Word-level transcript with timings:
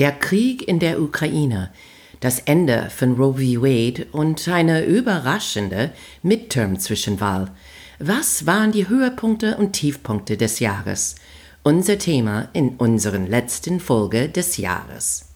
Der 0.00 0.12
Krieg 0.12 0.66
in 0.66 0.78
der 0.78 0.98
Ukraine, 1.02 1.68
das 2.20 2.38
Ende 2.38 2.88
von 2.88 3.16
Roe 3.16 3.34
v. 3.34 3.60
Wade 3.62 4.06
und 4.12 4.48
eine 4.48 4.86
überraschende 4.86 5.90
Midterm-Zwischenwahl. 6.22 7.50
Was 7.98 8.46
waren 8.46 8.72
die 8.72 8.88
Höhepunkte 8.88 9.58
und 9.58 9.74
Tiefpunkte 9.74 10.38
des 10.38 10.58
Jahres? 10.58 11.16
Unser 11.64 11.98
Thema 11.98 12.48
in 12.54 12.76
unseren 12.76 13.26
letzten 13.26 13.78
Folge 13.78 14.30
des 14.30 14.56
Jahres. 14.56 15.26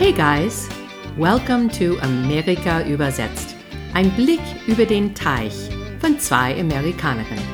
Hey 0.00 0.12
guys! 0.12 0.81
Welcome 1.18 1.68
to 1.72 1.98
Amerika 2.00 2.82
übersetzt. 2.86 3.54
Ein 3.92 4.10
Blick 4.12 4.40
über 4.66 4.86
den 4.86 5.14
Teich 5.14 5.52
von 6.00 6.18
zwei 6.18 6.58
Amerikanerinnen. 6.58 7.44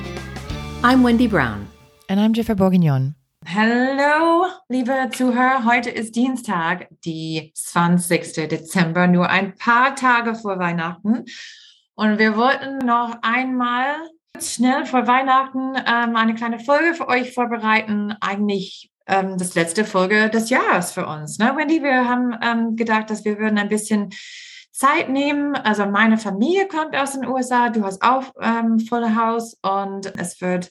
I'm 0.83 1.05
Wendy 1.05 1.27
Brown. 1.27 1.67
And 2.07 2.21
I'm 2.21 2.33
Jennifer 2.33 2.55
Bourguignon. 2.55 3.17
Hallo, 3.45 4.47
liebe 4.69 5.11
Zuhörer. 5.13 5.65
Heute 5.65 5.91
ist 5.91 6.15
Dienstag, 6.15 6.87
die 7.05 7.51
20. 7.53 8.49
Dezember, 8.49 9.09
nur 9.09 9.29
ein 9.29 9.57
paar 9.57 9.97
Tage 9.97 10.37
vor 10.37 10.61
Weihnachten. 10.61 11.25
Und 11.97 12.19
wir 12.21 12.37
wollten 12.37 12.79
noch 12.87 13.17
einmal 13.23 13.87
schnell 14.41 14.87
vor 14.87 15.09
Weihnachten 15.09 15.75
ähm, 15.85 16.15
eine 16.15 16.37
kleine 16.37 16.61
Folge 16.61 16.95
für 16.95 17.09
euch 17.09 17.35
vorbereiten. 17.35 18.15
Eigentlich 18.21 18.93
ähm, 19.09 19.37
das 19.39 19.55
letzte 19.55 19.85
Folge 19.85 20.31
des 20.31 20.51
Jahres 20.51 20.93
für 20.93 21.07
uns. 21.07 21.39
Ne? 21.39 21.55
Wendy, 21.57 21.83
wir 21.83 22.09
haben 22.09 22.37
ähm, 22.43 22.77
gedacht, 22.77 23.11
dass 23.11 23.25
wir 23.25 23.39
würden 23.39 23.59
ein 23.59 23.69
bisschen 23.69 24.11
Zeit 24.71 25.09
nehmen. 25.09 25.57
Also 25.57 25.87
meine 25.87 26.19
Familie 26.19 26.69
kommt 26.69 26.95
aus 26.95 27.13
den 27.13 27.27
USA, 27.27 27.69
du 27.71 27.83
hast 27.85 28.03
auch 28.03 28.33
ähm, 28.41 28.79
Full 28.79 29.17
House 29.17 29.57
und 29.63 30.13
es 30.19 30.41
wird 30.41 30.71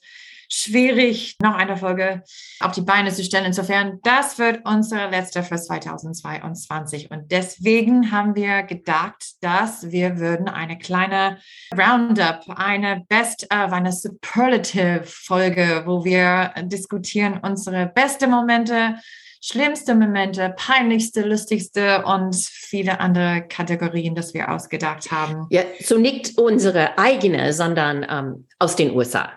schwierig, 0.50 1.36
noch 1.42 1.56
eine 1.56 1.78
Folge 1.78 2.24
auf 2.60 2.72
die 2.72 2.82
Beine 2.82 3.12
zu 3.12 3.24
stellen. 3.24 3.46
Insofern, 3.46 4.00
das 4.04 4.40
wird 4.40 4.66
unsere 4.66 5.10
letzte 5.10 5.44
für 5.44 5.58
2022. 5.58 7.12
Und 7.12 7.32
deswegen 7.32 8.12
haben 8.12 8.36
wir 8.36 8.64
gedacht, 8.64 9.24
dass 9.42 9.92
wir 9.92 10.20
würden 10.20 10.48
eine 10.48 10.78
kleine 10.78 11.38
Roundup, 11.76 12.44
eine 12.48 13.06
Best 13.10 13.44
of, 13.54 13.72
eine 13.72 13.92
Superlative 13.92 15.04
Folge, 15.06 15.84
wo 15.86 16.04
wir 16.06 16.54
diskutieren 16.64 17.40
unsere 17.42 17.88
beste 17.88 18.28
Momente, 18.28 18.96
schlimmste 19.42 19.96
Momente, 19.96 20.54
peinlichste, 20.58 21.22
lustigste 21.22 22.04
und 22.06 22.36
viele 22.36 23.00
andere 23.00 23.46
Kategorien, 23.48 24.16
das 24.16 24.34
wir 24.34 24.52
ausgedacht 24.52 25.12
haben. 25.12 25.48
Ja, 25.50 25.64
so 25.84 25.98
nicht 25.98 26.38
unsere 26.38 26.98
eigene, 26.98 27.54
sondern 27.54 28.06
ähm, 28.10 28.48
aus 28.60 28.76
den 28.76 28.96
USA. 28.96 29.34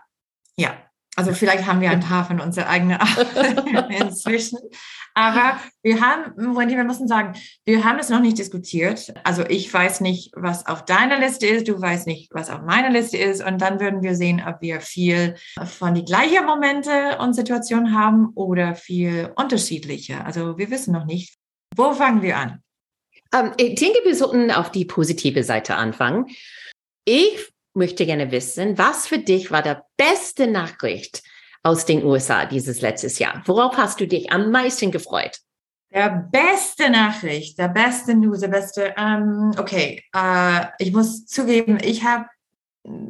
Ja, 0.56 0.74
also 1.16 1.32
vielleicht 1.32 1.66
haben 1.66 1.80
wir 1.80 1.90
ein 1.90 2.00
paar 2.00 2.24
von 2.24 2.40
unserer 2.40 2.68
eigenen 2.68 2.98
inzwischen. 3.90 4.58
Aber 5.14 5.58
wir 5.82 6.00
haben, 6.00 6.56
Wendy, 6.56 6.76
wir 6.76 6.84
müssen 6.84 7.08
sagen, 7.08 7.34
wir 7.64 7.84
haben 7.84 7.98
es 7.98 8.10
noch 8.10 8.20
nicht 8.20 8.38
diskutiert. 8.38 9.12
Also 9.24 9.44
ich 9.44 9.72
weiß 9.72 10.00
nicht, 10.00 10.32
was 10.36 10.66
auf 10.66 10.84
deiner 10.84 11.18
Liste 11.18 11.46
ist, 11.46 11.68
du 11.68 11.80
weißt 11.80 12.06
nicht, 12.06 12.32
was 12.32 12.48
auf 12.48 12.62
meiner 12.62 12.90
Liste 12.90 13.16
ist. 13.16 13.44
Und 13.44 13.60
dann 13.60 13.80
würden 13.80 14.02
wir 14.02 14.14
sehen, 14.14 14.42
ob 14.46 14.60
wir 14.60 14.80
viel 14.80 15.34
von 15.64 15.94
die 15.94 16.04
gleichen 16.04 16.46
Momente 16.46 17.18
und 17.18 17.34
Situationen 17.34 17.94
haben 17.94 18.28
oder 18.34 18.74
viel 18.74 19.32
unterschiedliche. 19.36 20.24
Also 20.24 20.58
wir 20.58 20.70
wissen 20.70 20.92
noch 20.92 21.06
nicht. 21.06 21.34
Wo 21.76 21.92
fangen 21.92 22.22
wir 22.22 22.36
an? 22.36 22.62
Ähm, 23.34 23.52
ich 23.56 23.74
denke, 23.78 23.98
wir 24.04 24.14
sollten 24.14 24.50
auf 24.50 24.70
die 24.70 24.84
positive 24.84 25.42
Seite 25.42 25.74
anfangen. 25.74 26.26
Ich 27.04 27.49
möchte 27.74 28.06
gerne 28.06 28.30
wissen, 28.30 28.78
was 28.78 29.06
für 29.06 29.18
dich 29.18 29.50
war 29.50 29.62
der 29.62 29.84
beste 29.96 30.46
Nachricht 30.46 31.22
aus 31.62 31.84
den 31.84 32.04
USA 32.04 32.46
dieses 32.46 32.80
letztes 32.80 33.18
Jahr? 33.18 33.42
Worauf 33.46 33.76
hast 33.76 34.00
du 34.00 34.06
dich 34.06 34.32
am 34.32 34.50
meisten 34.50 34.90
gefreut? 34.90 35.38
Der 35.92 36.28
beste 36.30 36.88
Nachricht, 36.88 37.58
der 37.58 37.68
beste 37.68 38.14
News, 38.14 38.40
der 38.40 38.48
beste, 38.48 38.94
ähm, 38.96 39.52
okay, 39.58 40.02
äh, 40.14 40.66
ich 40.78 40.92
muss 40.92 41.26
zugeben, 41.26 41.78
ich 41.82 42.04
habe 42.04 42.26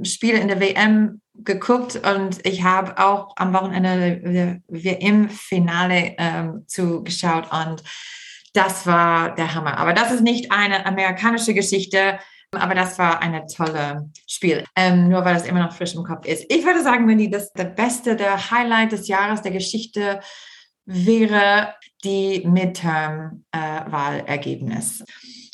Spiele 0.03 0.39
in 0.39 0.49
der 0.49 0.61
WM 0.61 1.21
geguckt 1.35 1.97
und 1.97 2.45
ich 2.45 2.63
habe 2.63 2.99
auch 2.99 3.35
am 3.37 3.53
Wochenende 3.53 4.63
WM-Finale 4.69 6.15
ähm, 6.19 6.65
zugeschaut 6.67 7.53
und 7.53 7.83
das 8.53 8.87
war 8.87 9.35
der 9.35 9.55
Hammer. 9.55 9.79
Aber 9.79 9.93
das 9.93 10.11
ist 10.11 10.23
nicht 10.23 10.51
eine 10.51 10.85
amerikanische 10.87 11.55
Geschichte. 11.55 12.19
Aber 12.53 12.75
das 12.75 12.99
war 12.99 13.23
eine 13.23 13.47
tolle 13.47 14.11
Spiel, 14.27 14.65
ähm, 14.75 15.09
nur 15.09 15.25
weil 15.25 15.35
das 15.35 15.47
immer 15.47 15.61
noch 15.61 15.73
frisch 15.73 15.95
im 15.95 16.03
Kopf 16.03 16.27
ist. 16.27 16.47
Ich 16.49 16.65
würde 16.65 16.83
sagen, 16.83 17.07
wenn 17.07 17.19
die 17.19 17.31
das 17.31 17.53
der 17.53 17.63
beste, 17.65 18.17
der 18.17 18.51
Highlight 18.51 18.91
des 18.93 19.07
Jahres, 19.07 19.43
der 19.43 19.53
Geschichte 19.53 20.19
wäre 20.85 21.75
die 22.03 22.43
Midterm-Wahlergebnis. 22.47 25.03
Äh, 25.03 25.05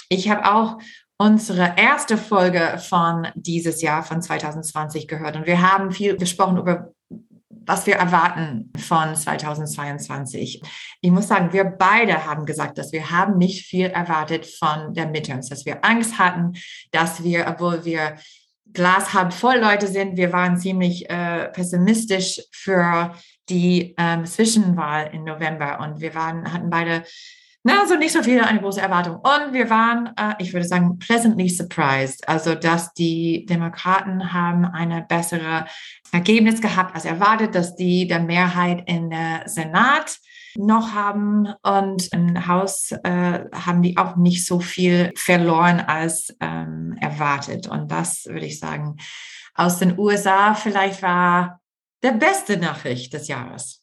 ich 0.09 0.31
habe 0.31 0.51
auch 0.51 0.79
unsere 1.19 1.75
erste 1.77 2.17
Folge 2.17 2.79
von 2.79 3.29
dieses 3.35 3.83
Jahr, 3.83 4.03
von 4.03 4.23
2020 4.23 5.07
gehört 5.09 5.37
und 5.37 5.47
wir 5.47 5.61
haben 5.61 5.91
viel 5.91 6.17
gesprochen 6.17 6.57
über 6.57 6.95
was 7.67 7.87
wir 7.87 7.97
erwarten 7.97 8.73
von 8.79 9.15
2022. 9.15 10.63
Ich 11.01 11.11
muss 11.11 11.29
sagen, 11.29 11.53
wir 11.53 11.65
beide 11.65 12.25
haben 12.25 12.47
gesagt, 12.47 12.79
dass 12.79 12.93
wir 12.93 13.11
haben 13.11 13.39
nicht 13.39 13.67
viel 13.67 13.87
erwartet 13.87 14.47
von 14.47 14.95
der 14.95 15.09
Midterms, 15.09 15.49
dass 15.49 15.67
wir 15.67 15.85
Angst 15.85 16.19
hatten, 16.19 16.53
dass 16.93 17.23
wir, 17.23 17.47
obwohl 17.49 17.85
wir 17.85 18.17
Glas 18.73 19.15
halb 19.15 19.33
voll 19.33 19.59
Leute 19.59 19.87
sind, 19.87 20.17
wir 20.17 20.33
waren 20.33 20.59
ziemlich 20.59 21.09
äh, 21.09 21.49
pessimistisch 21.49 22.41
für 22.53 23.15
die 23.49 23.95
ähm, 23.97 24.27
Zwischenwahl 24.27 25.11
im 25.13 25.25
November 25.25 25.81
und 25.81 26.01
wir 26.01 26.15
waren, 26.15 26.53
hatten 26.53 26.71
beide 26.71 27.05
na, 27.67 27.81
also 27.81 27.97
nicht 27.97 28.13
so 28.13 28.23
viel, 28.23 28.41
eine 28.41 28.61
große 28.61 28.81
Erwartung. 28.81 29.17
Und 29.17 29.53
wir 29.53 29.69
waren, 29.69 30.13
äh, 30.17 30.35
ich 30.39 30.53
würde 30.53 30.69
sagen, 30.69 31.01
pleasantly 31.01 31.49
surprised. 31.49 32.29
Also, 32.29 32.55
dass 32.55 32.95
die 32.95 33.45
Demokraten 33.45 34.33
haben 34.33 34.65
eine 34.65 35.03
bessere 35.03 35.67
Ergebnis 36.13 36.61
gehabt 36.61 36.95
als 36.95 37.05
erwartet, 37.05 37.57
dass 37.57 37.75
die 37.75 38.07
der 38.07 38.21
Mehrheit 38.21 38.85
in 38.87 39.11
der 39.11 39.43
Senat 39.47 40.19
noch 40.57 40.95
haben 40.95 41.49
und 41.65 42.07
im 42.13 42.47
Haus 42.47 42.93
äh, 42.93 43.41
haben 43.53 43.83
die 43.83 43.97
auch 43.97 44.15
nicht 44.15 44.47
so 44.47 44.61
viel 44.61 45.13
verloren 45.17 45.81
als 45.81 46.37
ähm, 46.41 46.97
erwartet. 47.01 47.67
Und 47.67 47.91
das 47.91 48.27
würde 48.27 48.47
ich 48.47 48.61
sagen, 48.61 48.97
aus 49.55 49.81
den 49.81 49.99
USA 49.99 50.55
vielleicht 50.55 51.03
war 51.03 51.61
der 52.05 52.13
beste 52.13 52.59
Nachricht 52.59 53.13
des 53.13 53.27
Jahres. 53.27 53.83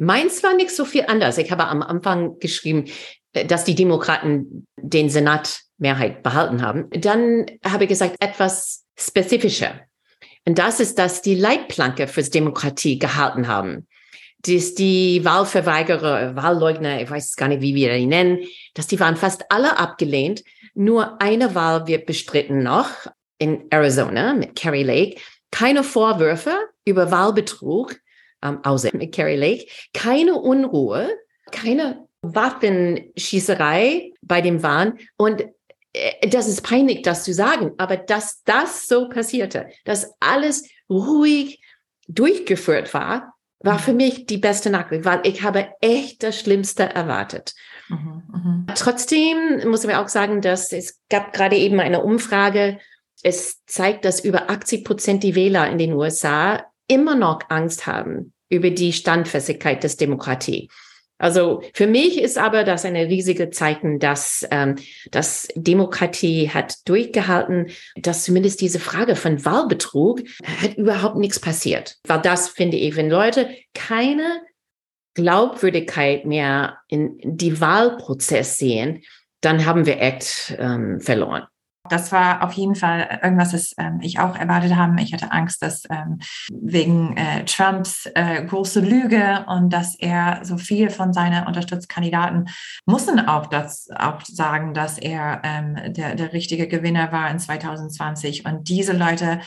Meins 0.00 0.42
war 0.42 0.54
nicht 0.54 0.70
so 0.70 0.86
viel 0.86 1.04
anders. 1.08 1.36
Ich 1.36 1.52
habe 1.52 1.66
am 1.66 1.82
Anfang 1.82 2.38
geschrieben, 2.38 2.86
äh, 3.34 3.44
dass 3.44 3.64
die 3.64 3.74
Demokraten 3.74 4.66
den 4.78 5.10
Senat 5.10 5.60
Mehrheit 5.76 6.22
behalten 6.22 6.62
haben. 6.62 6.88
Dann 6.90 7.44
habe 7.64 7.84
ich 7.84 7.90
gesagt, 7.90 8.16
etwas 8.20 8.86
spezifischer. 8.98 9.80
Und 10.46 10.58
das 10.58 10.80
ist, 10.80 10.98
dass 10.98 11.20
die 11.20 11.34
Leitplanke 11.34 12.08
fürs 12.08 12.30
Demokratie 12.30 12.98
gehalten 12.98 13.46
haben. 13.46 13.86
Dass 14.46 14.74
die 14.74 15.22
Wahlverweigerer, 15.22 16.34
Wahlleugner, 16.34 17.02
ich 17.02 17.10
weiß 17.10 17.36
gar 17.36 17.48
nicht, 17.48 17.60
wie 17.60 17.74
wir 17.74 17.92
die 17.94 18.06
nennen, 18.06 18.38
dass 18.72 18.86
die 18.86 18.98
waren 19.00 19.16
fast 19.16 19.52
alle 19.52 19.78
abgelehnt. 19.78 20.42
Nur 20.72 21.20
eine 21.20 21.54
Wahl 21.54 21.86
wird 21.86 22.06
bestritten 22.06 22.62
noch 22.62 22.88
in 23.36 23.66
Arizona 23.68 24.32
mit 24.32 24.56
Kerry 24.56 24.82
Lake. 24.82 25.20
Keine 25.50 25.84
Vorwürfe 25.84 26.56
über 26.86 27.10
Wahlbetrug 27.10 27.96
ähm, 28.42 28.58
außer 28.62 28.90
mit 28.92 29.14
Carrie 29.14 29.36
Lake. 29.36 29.66
Keine 29.92 30.34
Unruhe, 30.34 31.10
keine 31.50 32.06
Waffenschießerei 32.22 34.12
bei 34.22 34.40
dem 34.40 34.62
Wahn. 34.62 34.98
Und 35.16 35.44
äh, 35.92 36.28
das 36.28 36.48
ist 36.48 36.62
peinlich, 36.62 37.02
das 37.02 37.24
zu 37.24 37.32
sagen, 37.32 37.72
aber 37.78 37.96
dass 37.96 38.42
das 38.44 38.86
so 38.86 39.08
passierte, 39.08 39.68
dass 39.84 40.12
alles 40.20 40.68
ruhig 40.88 41.60
durchgeführt 42.08 42.92
war, 42.94 43.34
war 43.62 43.78
für 43.78 43.92
mich 43.92 44.26
die 44.26 44.38
beste 44.38 44.70
Nachricht, 44.70 45.04
weil 45.04 45.20
ich 45.24 45.42
habe 45.42 45.68
echt 45.80 46.22
das 46.22 46.40
Schlimmste 46.40 46.84
erwartet. 46.84 47.54
Mhm, 47.88 48.22
mh. 48.66 48.74
Trotzdem 48.74 49.68
muss 49.68 49.84
ich 49.84 49.94
auch 49.94 50.08
sagen, 50.08 50.40
dass 50.40 50.72
es 50.72 50.98
gab 51.10 51.32
gerade 51.32 51.56
eben 51.56 51.78
eine 51.78 52.02
Umfrage. 52.02 52.78
Es 53.22 53.62
zeigt, 53.66 54.06
dass 54.06 54.24
über 54.24 54.48
80 54.48 54.84
Prozent 54.84 55.22
die 55.22 55.34
Wähler 55.34 55.68
in 55.68 55.76
den 55.76 55.92
USA 55.92 56.64
immer 56.90 57.14
noch 57.14 57.40
Angst 57.48 57.86
haben 57.86 58.32
über 58.48 58.70
die 58.70 58.92
Standfestigkeit 58.92 59.82
des 59.84 59.96
Demokratie. 59.96 60.68
Also 61.18 61.62
für 61.74 61.86
mich 61.86 62.18
ist 62.18 62.38
aber 62.38 62.64
das 62.64 62.86
eine 62.86 63.06
riesige 63.06 63.50
Zeichen, 63.50 63.98
dass 63.98 64.46
ähm, 64.50 64.76
dass 65.10 65.48
Demokratie 65.54 66.48
hat 66.48 66.76
durchgehalten, 66.86 67.68
dass 67.96 68.24
zumindest 68.24 68.62
diese 68.62 68.80
Frage 68.80 69.16
von 69.16 69.44
Wahlbetrug 69.44 70.22
hat 70.62 70.78
überhaupt 70.78 71.16
nichts 71.16 71.38
passiert. 71.38 71.98
Weil 72.04 72.22
das 72.22 72.48
finde 72.48 72.78
ich, 72.78 72.96
wenn 72.96 73.10
Leute 73.10 73.50
keine 73.74 74.40
Glaubwürdigkeit 75.14 76.24
mehr 76.24 76.78
in 76.88 77.18
die 77.22 77.60
Wahlprozess 77.60 78.56
sehen, 78.56 79.02
dann 79.42 79.66
haben 79.66 79.84
wir 79.84 80.00
echt 80.00 80.54
ähm, 80.58 81.00
verloren. 81.00 81.46
Das 81.90 82.12
war 82.12 82.42
auf 82.42 82.52
jeden 82.52 82.74
Fall 82.74 83.20
irgendwas, 83.22 83.50
das 83.52 83.74
ähm, 83.78 83.98
ich 84.00 84.18
auch 84.18 84.36
erwartet 84.36 84.76
habe. 84.76 85.00
Ich 85.02 85.12
hatte 85.12 85.32
Angst, 85.32 85.62
dass 85.62 85.82
ähm, 85.90 86.18
wegen 86.52 87.16
äh, 87.16 87.44
Trumps 87.44 88.06
äh, 88.14 88.44
große 88.44 88.80
Lüge 88.80 89.44
und 89.48 89.72
dass 89.72 89.96
er 89.98 90.40
so 90.42 90.56
viel 90.56 90.90
von 90.90 91.12
seinen 91.12 91.46
Unterstützkandidaten 91.46 92.48
mussten 92.86 93.20
auch 93.20 93.46
das 93.46 93.88
auch 93.94 94.22
sagen, 94.24 94.74
dass 94.74 94.98
er 94.98 95.42
ähm, 95.44 95.92
der, 95.92 96.14
der 96.14 96.32
richtige 96.32 96.68
Gewinner 96.68 97.12
war 97.12 97.30
in 97.30 97.38
2020. 97.38 98.44
Und 98.44 98.68
diese 98.68 98.92
Leute 98.92 99.40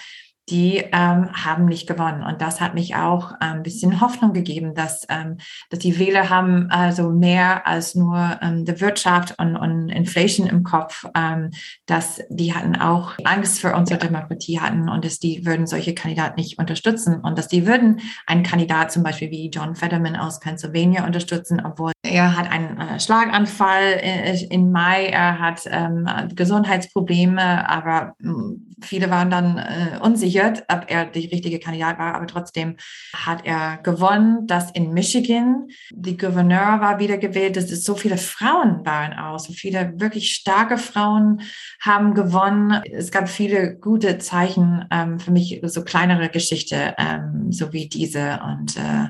die 0.50 0.78
ähm, 0.78 1.32
haben 1.32 1.66
nicht 1.66 1.88
gewonnen. 1.88 2.22
Und 2.22 2.42
das 2.42 2.60
hat 2.60 2.74
mich 2.74 2.96
auch 2.96 3.32
ein 3.40 3.58
ähm, 3.58 3.64
bisschen 3.64 4.02
Hoffnung 4.02 4.34
gegeben, 4.34 4.76
dass, 4.76 5.06
ähm, 5.10 5.38
dass 5.70 5.80
die 5.80 5.98
Wähler 5.98 6.30
haben 6.30 6.70
also 6.70 7.12
mehr 7.12 7.66
als 7.66 7.96
nur 7.96 8.40
ähm, 8.42 8.66
die 8.66 8.82
Wirtschaft 8.82 9.36
und, 9.40 9.56
und 9.56 9.90
Inflation 9.90 10.48
im 10.48 10.64
Kopf, 10.64 11.06
ähm, 11.16 11.52
dass 11.86 12.22
die 12.30 12.54
hatten 12.54 12.76
auch 12.76 13.14
Angst 13.24 13.62
für 13.62 13.74
unsere 13.74 14.00
Demokratie 14.00 14.60
hatten 14.60 14.90
und 14.90 15.06
dass 15.06 15.20
die 15.20 15.46
würden 15.46 15.66
solche 15.66 15.96
Kandidaten 15.96 16.40
nicht 16.40 16.60
unterstützen 16.60 17.22
und 17.22 17.38
dass 17.38 17.48
die 17.48 17.66
würden 17.66 18.02
einen 18.28 18.44
Kandidat 18.44 18.92
zum 18.92 19.04
Beispiel 19.04 19.32
wie 19.32 19.50
John 19.50 19.76
Fetterman 19.76 20.18
aus 20.18 20.42
Pennsylvania 20.42 21.06
unterstützen, 21.06 21.62
obwohl 21.64 21.94
er 22.06 22.36
hat 22.36 22.52
einen 22.52 22.78
äh, 22.80 23.00
Schlaganfall 23.00 23.94
in, 23.94 24.52
in, 24.52 24.72
Mai, 24.74 25.06
er 25.06 25.40
hat 25.40 25.62
ähm, 25.68 26.06
Gesundheitsprobleme, 26.36 27.70
aber 27.70 28.16
mh, 28.20 28.56
viele 28.84 29.10
waren 29.10 29.30
dann 29.30 29.58
äh, 29.58 30.00
unsicher 30.02 30.54
ob 30.68 30.86
er 30.88 31.06
die 31.06 31.28
richtige 31.28 31.60
Kandidat 31.60 32.00
war, 32.00 32.16
aber 32.16 32.28
trotzdem 32.28 32.78
hat 33.14 33.46
er 33.46 33.78
gewonnen, 33.78 34.48
dass 34.48 34.72
in 34.72 34.94
Michigan 34.94 35.68
die 35.92 36.18
Gouverneur 36.18 36.82
war 36.82 37.00
wiedergewählt, 37.00 37.56
dass 37.56 37.72
es 37.72 37.84
so 37.84 37.96
viele 37.96 38.18
Frauen 38.18 38.86
waren 38.86 39.14
auch, 39.14 39.40
so 39.40 39.54
viele 39.54 40.00
wirklich 40.00 40.34
starke 40.34 40.78
Frauen 40.78 41.42
haben 41.82 42.14
gewonnen. 42.14 42.82
Es 42.92 43.12
gab 43.12 43.30
viele 43.30 43.76
gute 43.76 44.18
Zeichen 44.18 44.86
ähm, 44.92 45.20
für 45.20 45.32
mich, 45.32 45.62
so 45.64 45.84
kleinere 45.84 46.30
Geschichte, 46.30 46.96
ähm, 46.98 47.52
so 47.52 47.74
wie 47.74 47.88
diese 47.88 48.40
und 48.44 48.78
äh, 48.78 49.10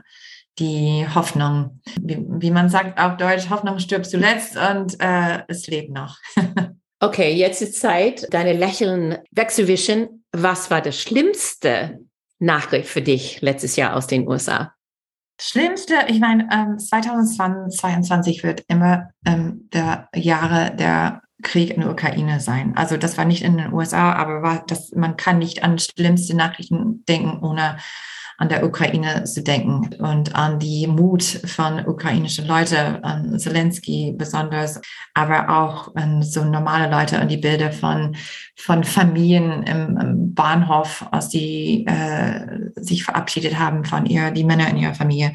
die 0.59 1.07
Hoffnung, 1.13 1.81
wie, 1.99 2.23
wie 2.27 2.51
man 2.51 2.69
sagt 2.69 2.99
auf 2.99 3.17
Deutsch, 3.17 3.49
Hoffnung 3.49 3.79
stirbt 3.79 4.05
zuletzt 4.05 4.55
und 4.55 4.99
äh, 4.99 5.43
es 5.47 5.67
lebt 5.67 5.91
noch. 5.91 6.17
Okay, 7.03 7.33
jetzt 7.33 7.61
ist 7.61 7.81
Zeit, 7.81 8.33
deine 8.33 8.53
Lächeln 8.53 9.17
wegzuwischen. 9.29 10.23
Was 10.31 10.71
war 10.71 10.79
das 10.79 10.97
schlimmste 10.97 12.00
Nachricht 12.39 12.88
für 12.88 13.01
dich 13.01 13.41
letztes 13.41 13.75
Jahr 13.75 13.97
aus 13.97 14.07
den 14.07 14.25
USA? 14.25 14.73
Schlimmste, 15.38 15.95
ich 16.07 16.21
meine, 16.21 16.47
ähm, 16.50 16.79
2022 16.79 18.45
wird 18.45 18.63
immer 18.69 19.09
ähm, 19.25 19.67
der 19.73 20.07
Jahre 20.15 20.73
der 20.77 21.23
Krieg 21.41 21.71
in 21.71 21.81
der 21.81 21.91
Ukraine 21.91 22.39
sein. 22.39 22.71
Also 22.77 22.95
das 22.95 23.17
war 23.17 23.25
nicht 23.25 23.44
in 23.44 23.57
den 23.57 23.73
USA, 23.73 24.13
aber 24.13 24.41
war 24.41 24.63
das, 24.65 24.94
man 24.94 25.17
kann 25.17 25.39
nicht 25.39 25.61
an 25.61 25.79
schlimmste 25.79 26.38
Nachrichten 26.38 27.03
denken, 27.03 27.44
ohne 27.44 27.79
an 28.44 28.50
der 28.50 28.66
Ukraine 28.66 29.24
zu 29.24 29.42
denken 29.42 29.95
und 30.00 30.36
an 30.36 30.60
die 30.60 30.86
Mut 30.86 31.24
von 31.24 31.88
ukrainischen 31.88 32.45
Leuten, 32.45 33.01
an 33.01 33.40
Zelensky 33.40 34.13
besonders, 34.18 34.81
aber 35.13 35.48
auch 35.48 35.95
an 35.95 36.22
so 36.22 36.44
normale 36.44 36.92
Leute 36.92 37.22
und 37.22 37.31
die 37.31 37.38
Bilder 37.38 37.72
von, 37.72 38.18
von 38.57 38.84
Familien 38.84 39.63
im, 39.63 39.98
im 39.98 40.34
Bahnhof, 40.36 41.06
aus 41.13 41.30
die 41.30 41.86
äh, 41.88 42.69
sich 42.75 43.06
verabschiedet 43.06 43.57
haben 43.57 43.86
von 43.86 44.06
ihr, 44.06 44.31
die 44.31 44.44
Männer 44.44 44.68
in 44.68 44.78
ihrer 44.78 44.94
Familie. 44.94 45.31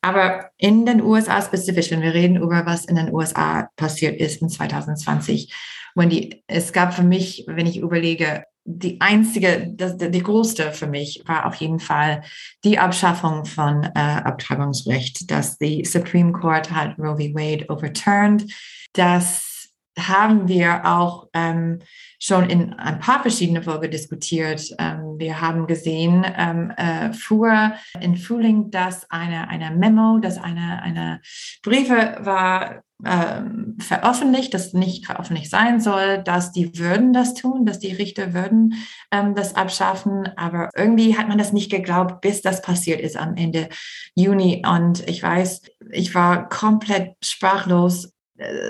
Aber 0.00 0.50
in 0.58 0.84
den 0.84 1.00
USA 1.00 1.40
spezifisch, 1.40 1.92
wenn 1.92 2.02
wir 2.02 2.12
reden 2.12 2.38
über 2.38 2.66
was 2.66 2.86
in 2.86 2.96
den 2.96 3.14
USA 3.14 3.68
passiert 3.76 4.18
ist 4.20 4.42
in 4.42 4.48
2020, 4.48 5.54
Wendy, 5.94 6.42
es 6.48 6.72
gab 6.72 6.92
für 6.92 7.04
mich, 7.04 7.44
wenn 7.46 7.66
ich 7.66 7.78
überlege, 7.78 8.42
die 8.64 9.00
einzige, 9.00 9.72
das, 9.74 9.96
die 9.96 10.22
größte 10.22 10.72
für 10.72 10.86
mich 10.86 11.22
war 11.26 11.46
auf 11.46 11.56
jeden 11.56 11.80
Fall 11.80 12.22
die 12.64 12.78
Abschaffung 12.78 13.44
von 13.44 13.84
äh, 13.84 13.98
Abtreibungsrecht, 13.98 15.30
dass 15.30 15.58
die 15.58 15.84
Supreme 15.84 16.32
Court 16.32 16.70
hat 16.70 16.98
Roe 16.98 17.16
v. 17.16 17.34
Wade 17.34 17.66
overturned. 17.68 18.52
Das 18.92 19.51
haben 19.98 20.48
wir 20.48 20.86
auch 20.86 21.28
ähm, 21.34 21.80
schon 22.18 22.48
in 22.48 22.72
ein 22.74 22.98
paar 22.98 23.20
verschiedene 23.20 23.62
Folgen 23.62 23.90
diskutiert. 23.90 24.74
Ähm, 24.78 25.18
wir 25.18 25.40
haben 25.40 25.66
gesehen, 25.66 26.24
ähm, 26.36 26.70
äh, 26.76 27.12
vor 27.12 27.72
in 28.00 28.16
Frühling, 28.16 28.70
dass 28.70 29.10
eine, 29.10 29.48
eine 29.48 29.70
Memo, 29.70 30.18
dass 30.18 30.38
eine, 30.38 30.82
eine 30.82 31.20
Briefe 31.62 32.16
war 32.20 32.82
ähm, 33.04 33.76
veröffentlicht, 33.80 34.54
das 34.54 34.74
nicht 34.74 35.06
veröffentlicht 35.06 35.50
sein 35.50 35.80
soll, 35.80 36.22
dass 36.22 36.52
die 36.52 36.78
würden 36.78 37.12
das 37.12 37.34
tun, 37.34 37.66
dass 37.66 37.80
die 37.80 37.92
Richter 37.92 38.32
würden 38.32 38.74
ähm, 39.10 39.34
das 39.34 39.56
abschaffen. 39.56 40.28
Aber 40.36 40.70
irgendwie 40.76 41.18
hat 41.18 41.28
man 41.28 41.38
das 41.38 41.52
nicht 41.52 41.70
geglaubt, 41.70 42.20
bis 42.20 42.42
das 42.42 42.62
passiert 42.62 43.00
ist 43.00 43.16
am 43.16 43.34
Ende 43.34 43.68
Juni. 44.14 44.62
Und 44.64 45.08
ich 45.08 45.22
weiß, 45.22 45.62
ich 45.90 46.14
war 46.14 46.48
komplett 46.48 47.16
sprachlos, 47.24 48.11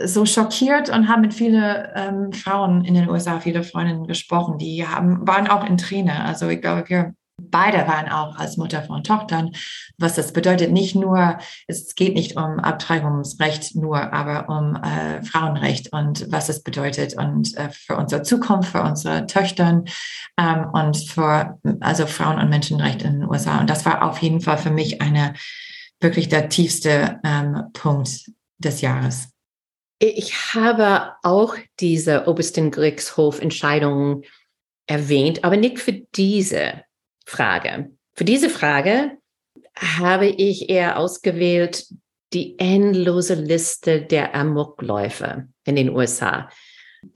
so 0.05 0.27
schockiert 0.27 0.91
und 0.91 1.09
habe 1.09 1.23
mit 1.23 1.35
vielen 1.35 1.87
ähm, 1.95 2.33
Frauen 2.33 2.85
in 2.85 2.95
den 2.95 3.09
USA, 3.09 3.41
viele 3.41 3.63
Freundinnen 3.63 4.07
gesprochen, 4.07 4.59
die 4.59 4.87
haben, 4.87 5.27
waren 5.27 5.47
auch 5.47 5.65
in 5.65 5.79
Tränen. 5.79 6.17
Also 6.17 6.49
ich 6.49 6.61
glaube, 6.61 6.89
wir 6.89 7.15
Beide 7.51 7.89
waren 7.89 8.09
auch 8.09 8.37
als 8.37 8.57
Mutter 8.57 8.83
von 8.83 9.03
Tochtern, 9.03 9.53
was 9.99 10.15
das 10.15 10.33
bedeutet. 10.33 10.71
Nicht 10.71 10.95
nur, 10.95 11.39
es 11.67 11.95
geht 11.95 12.15
nicht 12.15 12.37
um 12.37 12.61
Abtreibungsrecht 12.61 13.75
nur, 13.75 14.13
aber 14.13 14.49
um 14.49 14.77
äh, 14.77 15.23
Frauenrecht 15.23 15.93
und 15.93 16.31
was 16.31 16.49
es 16.49 16.63
bedeutet 16.63 17.17
und 17.17 17.57
äh, 17.57 17.71
für 17.71 17.97
unsere 17.97 18.23
Zukunft, 18.23 18.71
für 18.71 18.83
unsere 18.83 19.27
Töchter 19.27 19.83
ähm, 20.39 20.67
und 20.73 20.97
für 20.97 21.59
also 21.81 22.07
Frauen- 22.07 22.39
und 22.39 22.51
Menschenrecht 22.51 23.03
in 23.03 23.21
den 23.21 23.29
USA. 23.29 23.61
Und 23.61 23.71
das 23.71 23.85
war 23.87 24.09
auf 24.09 24.19
jeden 24.19 24.41
Fall 24.41 24.59
für 24.59 24.71
mich 24.71 25.01
eine 25.01 25.35
wirklich 26.01 26.29
der 26.29 26.49
tiefste 26.49 27.21
ähm, 27.25 27.65
Punkt 27.73 28.31
des 28.59 28.81
Jahres. 28.83 29.32
Ich 30.05 30.55
habe 30.55 31.13
auch 31.23 31.55
diese 31.79 32.27
Obersten 32.27 32.73
Gerichtshof-Entscheidung 32.73 34.25
erwähnt, 34.89 35.45
aber 35.45 35.57
nicht 35.57 35.79
für 35.79 35.93
diese 35.93 36.83
Frage. 37.25 37.93
Für 38.13 38.25
diese 38.25 38.51
Frage 38.51 39.13
habe 39.77 40.27
ich 40.27 40.69
eher 40.69 40.99
ausgewählt 40.99 41.87
die 42.33 42.59
endlose 42.59 43.35
Liste 43.35 44.03
der 44.03 44.35
Amokläufe 44.35 45.47
in 45.65 45.77
den 45.77 45.91
USA. 45.91 46.51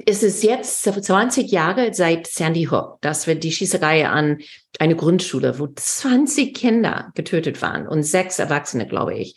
Es 0.05 0.23
ist 0.23 0.45
jetzt 0.45 0.83
20 0.85 1.51
Jahre 1.51 1.93
seit 1.93 2.29
Sandy 2.29 2.69
Hook, 2.71 2.99
dass 3.01 3.27
wir 3.27 3.35
die 3.35 3.51
Schießerei 3.51 4.07
an 4.07 4.39
eine 4.79 4.95
Grundschule, 4.95 5.59
wo 5.59 5.67
20 5.67 6.55
Kinder 6.55 7.11
getötet 7.17 7.61
waren 7.63 7.89
und 7.89 8.05
sechs 8.05 8.39
Erwachsene, 8.39 8.87
glaube 8.87 9.17
ich. 9.19 9.35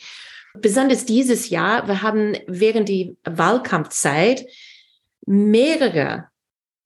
Besonders 0.62 1.06
dieses 1.06 1.50
Jahr, 1.50 1.88
wir 1.88 2.02
haben 2.02 2.38
während 2.48 2.90
die 2.90 3.18
Wahlkampfzeit 3.24 4.46
mehrere 5.26 6.30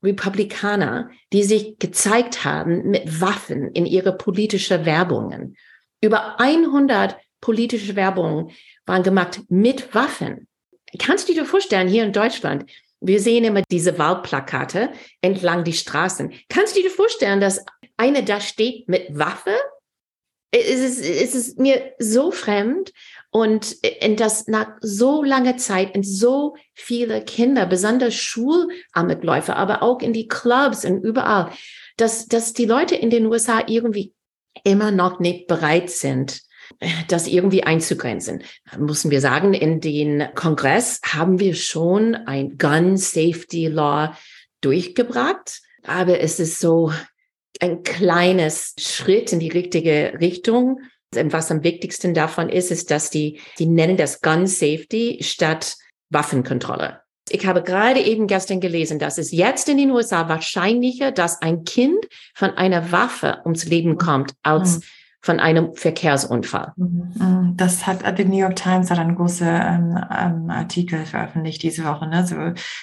Republikaner, 0.03 1.11
die 1.31 1.43
sich 1.43 1.79
gezeigt 1.79 2.43
haben 2.43 2.89
mit 2.89 3.21
Waffen 3.21 3.71
in 3.71 3.85
ihre 3.85 4.15
politische 4.17 4.85
Werbungen. 4.85 5.55
Über 6.01 6.39
100 6.39 7.17
politische 7.39 7.95
Werbungen 7.95 8.51
waren 8.85 9.03
gemacht 9.03 9.41
mit 9.49 9.95
Waffen. 9.95 10.47
Kannst 10.99 11.29
du 11.29 11.33
dir 11.33 11.45
vorstellen, 11.45 11.87
hier 11.87 12.03
in 12.03 12.13
Deutschland, 12.13 12.69
wir 12.99 13.19
sehen 13.19 13.43
immer 13.43 13.63
diese 13.69 13.97
Wahlplakate 13.97 14.91
entlang 15.21 15.63
die 15.63 15.73
Straßen. 15.73 16.33
Kannst 16.49 16.75
du 16.75 16.81
dir 16.81 16.91
vorstellen, 16.91 17.41
dass 17.41 17.63
eine 17.97 18.23
da 18.23 18.39
steht 18.39 18.87
mit 18.87 19.07
Waffe? 19.09 19.55
Es 20.51 20.79
ist, 20.79 20.99
es 20.99 21.35
ist 21.35 21.59
mir 21.59 21.93
so 21.99 22.31
fremd 22.31 22.91
und 23.33 23.71
in 23.81 24.15
das 24.15 24.47
nach 24.47 24.77
so 24.81 25.23
langer 25.23 25.57
Zeit 25.57 25.95
in 25.95 26.03
so 26.03 26.55
viele 26.75 27.25
Kinder, 27.25 27.65
besonders 27.65 28.13
Schulamtläufer, 28.13 29.55
aber 29.55 29.81
auch 29.81 30.01
in 30.01 30.13
die 30.13 30.27
Clubs 30.27 30.85
und 30.85 31.03
überall, 31.03 31.49
dass, 31.97 32.27
dass 32.27 32.53
die 32.53 32.65
Leute 32.65 32.95
in 32.95 33.09
den 33.09 33.25
USA 33.25 33.63
irgendwie 33.65 34.13
immer 34.63 34.91
noch 34.91 35.19
nicht 35.19 35.47
bereit 35.47 35.89
sind, 35.89 36.41
das 37.07 37.27
irgendwie 37.27 37.63
einzugrenzen. 37.63 38.43
Müssen 38.77 39.09
wir 39.09 39.19
sagen, 39.19 39.55
in 39.55 39.81
den 39.81 40.27
Kongress 40.35 41.01
haben 41.03 41.39
wir 41.39 41.55
schon 41.55 42.13
ein 42.13 42.59
Gun 42.59 42.97
Safety 42.97 43.65
Law 43.65 44.15
durchgebracht, 44.61 45.61
aber 45.81 46.19
es 46.19 46.39
ist 46.39 46.59
so 46.59 46.93
ein 47.59 47.81
kleines 47.81 48.75
Schritt 48.77 49.33
in 49.33 49.39
die 49.39 49.49
richtige 49.49 50.19
Richtung. 50.21 50.81
Und 51.17 51.33
was 51.33 51.51
am 51.51 51.63
wichtigsten 51.63 52.13
davon 52.13 52.49
ist, 52.49 52.71
ist, 52.71 52.91
dass 52.91 53.09
die, 53.09 53.39
die 53.59 53.65
nennen 53.65 53.97
das 53.97 54.21
Gun 54.21 54.47
Safety 54.47 55.19
statt 55.21 55.75
Waffenkontrolle. 56.09 57.03
Ich 57.29 57.45
habe 57.45 57.63
gerade 57.63 58.01
eben 58.01 58.27
gestern 58.27 58.59
gelesen, 58.59 58.99
dass 58.99 59.17
es 59.17 59.31
jetzt 59.31 59.69
in 59.69 59.77
den 59.77 59.91
USA 59.91 60.27
wahrscheinlicher, 60.27 61.11
dass 61.11 61.41
ein 61.41 61.63
Kind 61.63 62.05
von 62.33 62.51
einer 62.51 62.91
Waffe 62.91 63.39
ums 63.45 63.65
Leben 63.65 63.97
kommt, 63.97 64.33
als 64.43 64.77
mhm. 64.77 64.83
von 65.21 65.39
einem 65.39 65.73
Verkehrsunfall. 65.73 66.73
Mhm. 66.75 67.53
Das 67.55 67.87
hat 67.87 68.17
die 68.17 68.25
New 68.25 68.37
York 68.37 68.57
Times 68.57 68.91
hat 68.91 68.99
einen 68.99 69.15
großen 69.15 69.47
ähm, 69.47 69.97
ähm, 70.11 70.49
Artikel 70.49 71.05
veröffentlicht 71.05 71.63
diese 71.63 71.85
Woche. 71.85 72.07
Ne? 72.07 72.27
So, 72.27 72.35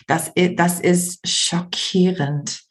das, 0.07 0.33
das 0.57 0.81
ist 0.81 1.27
schockierend. 1.29 2.63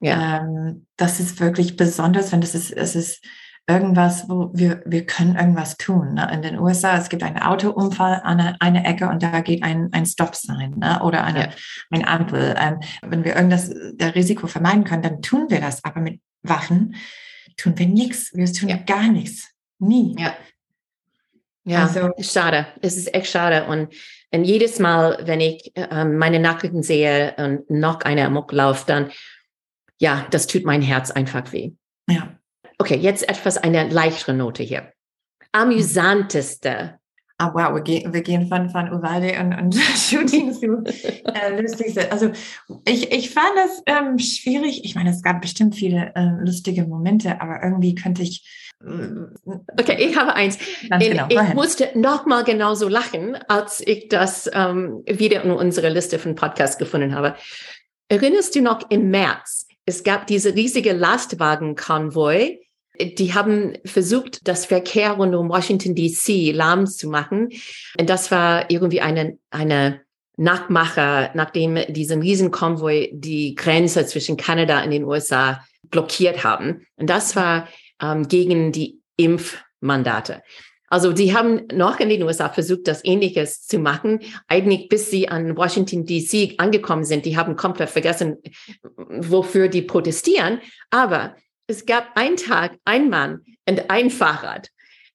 Ja. 0.00 0.38
Ähm, 0.38 0.86
das 0.96 1.20
ist 1.20 1.38
wirklich 1.40 1.76
besonders, 1.76 2.32
wenn 2.32 2.40
das 2.40 2.54
ist, 2.54 2.70
es 2.70 2.96
ist 2.96 3.22
irgendwas, 3.70 4.28
wo 4.28 4.50
wir, 4.52 4.82
wir 4.84 5.06
können 5.06 5.36
irgendwas 5.36 5.76
tun. 5.76 6.14
Ne? 6.14 6.28
In 6.32 6.42
den 6.42 6.58
USA, 6.58 6.96
es 6.96 7.08
gibt 7.08 7.22
einen 7.22 7.38
Autounfall 7.38 8.20
an 8.24 8.40
eine, 8.40 8.60
eine 8.60 8.84
Ecke 8.84 9.08
und 9.08 9.22
da 9.22 9.40
geht 9.40 9.62
ein, 9.62 9.88
ein 9.92 10.06
Stop-Sign 10.06 10.78
ne? 10.78 11.00
oder 11.02 11.24
eine, 11.24 11.40
ja. 11.40 11.50
ein 11.90 12.06
Ampel. 12.06 12.54
Ähm, 12.58 12.80
wenn 13.02 13.24
wir 13.24 13.36
irgendwas, 13.36 13.70
der 13.94 14.14
Risiko 14.14 14.46
vermeiden 14.46 14.84
können, 14.84 15.02
dann 15.02 15.22
tun 15.22 15.46
wir 15.48 15.60
das. 15.60 15.84
Aber 15.84 16.00
mit 16.00 16.20
Waffen 16.42 16.96
tun 17.56 17.78
wir 17.78 17.86
nichts. 17.86 18.30
Wir 18.34 18.52
tun 18.52 18.68
ja. 18.68 18.76
gar 18.76 19.08
nichts. 19.08 19.48
Nie. 19.78 20.16
Ja. 20.18 20.34
Ja, 21.64 21.82
also, 21.82 22.10
schade. 22.20 22.66
Es 22.80 22.96
ist 22.96 23.14
echt 23.14 23.30
schade. 23.30 23.66
Und, 23.66 23.94
und 24.32 24.44
jedes 24.44 24.78
Mal, 24.78 25.18
wenn 25.22 25.40
ich 25.40 25.70
äh, 25.76 26.04
meine 26.04 26.40
Nachrichten 26.40 26.82
sehe 26.82 27.34
und 27.36 27.70
noch 27.70 28.00
eine 28.00 28.24
Amoklauf, 28.26 28.86
dann, 28.86 29.10
ja, 29.98 30.26
das 30.30 30.46
tut 30.46 30.64
mein 30.64 30.82
Herz 30.82 31.10
einfach 31.10 31.52
weh. 31.52 31.72
Ja. 32.08 32.39
Okay, 32.80 32.96
jetzt 32.96 33.28
etwas 33.28 33.58
eine 33.58 33.90
leichtere 33.90 34.32
Note 34.32 34.62
hier. 34.62 34.90
Amüsanteste. 35.52 36.98
Ah, 37.36 37.50
wow, 37.52 37.74
wir 37.74 37.82
gehen, 37.82 38.14
wir 38.14 38.22
gehen 38.22 38.48
von, 38.48 38.70
von 38.70 38.90
Uvalde 38.90 39.38
und, 39.38 39.52
und 39.52 39.74
Shooting 39.96 40.54
zu 40.54 40.82
äh, 41.26 41.60
lustigste. 41.60 42.10
Also 42.10 42.32
ich, 42.86 43.12
ich 43.12 43.30
fand 43.30 43.50
das 43.56 43.82
ähm, 43.84 44.18
schwierig. 44.18 44.82
Ich 44.86 44.94
meine, 44.94 45.10
es 45.10 45.22
gab 45.22 45.42
bestimmt 45.42 45.74
viele 45.74 46.12
äh, 46.14 46.42
lustige 46.42 46.86
Momente, 46.86 47.42
aber 47.42 47.62
irgendwie 47.62 47.94
könnte 47.94 48.22
ich. 48.22 48.48
Äh, 48.82 49.26
okay, 49.78 49.96
ich 49.98 50.16
habe 50.16 50.34
eins. 50.34 50.58
Genau, 50.88 51.26
ich 51.28 51.54
musste 51.54 51.90
nochmal 51.94 52.44
genauso 52.44 52.88
lachen, 52.88 53.36
als 53.48 53.86
ich 53.86 54.08
das 54.08 54.48
ähm, 54.54 55.02
wieder 55.06 55.44
in 55.44 55.50
unsere 55.50 55.90
Liste 55.90 56.18
von 56.18 56.34
Podcasts 56.34 56.78
gefunden 56.78 57.14
habe. 57.14 57.36
Erinnerst 58.08 58.54
du 58.54 58.62
noch 58.62 58.88
im 58.88 59.10
März? 59.10 59.66
Es 59.84 60.02
gab 60.02 60.26
diese 60.26 60.54
riesige 60.54 60.92
Lastwagenkonvoi 60.92 62.58
die 63.04 63.34
haben 63.34 63.78
versucht, 63.84 64.46
das 64.46 64.66
Verkehr 64.66 65.12
rund 65.12 65.34
um 65.34 65.48
Washington 65.48 65.94
DC 65.94 66.54
lahm 66.54 66.86
zu 66.86 67.08
machen. 67.08 67.50
Und 67.98 68.10
das 68.10 68.30
war 68.30 68.70
irgendwie 68.70 69.00
eine, 69.00 69.38
eine 69.50 70.00
Nachmacher, 70.36 71.30
nachdem 71.34 71.78
diesen 71.88 72.22
Riesenkonvoi 72.22 73.10
die 73.12 73.54
Grenze 73.54 74.06
zwischen 74.06 74.36
Kanada 74.36 74.82
und 74.82 74.90
den 74.90 75.04
USA 75.04 75.62
blockiert 75.90 76.44
haben. 76.44 76.86
Und 76.96 77.10
das 77.10 77.36
war 77.36 77.68
ähm, 78.00 78.26
gegen 78.26 78.72
die 78.72 79.00
Impfmandate. 79.16 80.42
Also 80.88 81.12
die 81.12 81.36
haben 81.36 81.68
noch 81.72 82.00
in 82.00 82.08
den 82.08 82.24
USA 82.24 82.48
versucht, 82.48 82.88
das 82.88 83.04
Ähnliches 83.04 83.64
zu 83.64 83.78
machen, 83.78 84.20
eigentlich 84.48 84.88
bis 84.88 85.10
sie 85.10 85.28
an 85.28 85.56
Washington 85.56 86.04
DC 86.04 86.54
angekommen 86.58 87.04
sind. 87.04 87.26
Die 87.26 87.36
haben 87.36 87.54
komplett 87.54 87.90
vergessen, 87.90 88.38
wofür 88.96 89.68
die 89.68 89.82
protestieren. 89.82 90.60
Aber 90.90 91.36
es 91.70 91.86
gab 91.86 92.16
einen 92.16 92.36
Tag, 92.36 92.76
ein 92.84 93.08
Mann 93.08 93.44
und 93.66 93.90
ein 93.90 94.10
Fahrrad. 94.10 94.68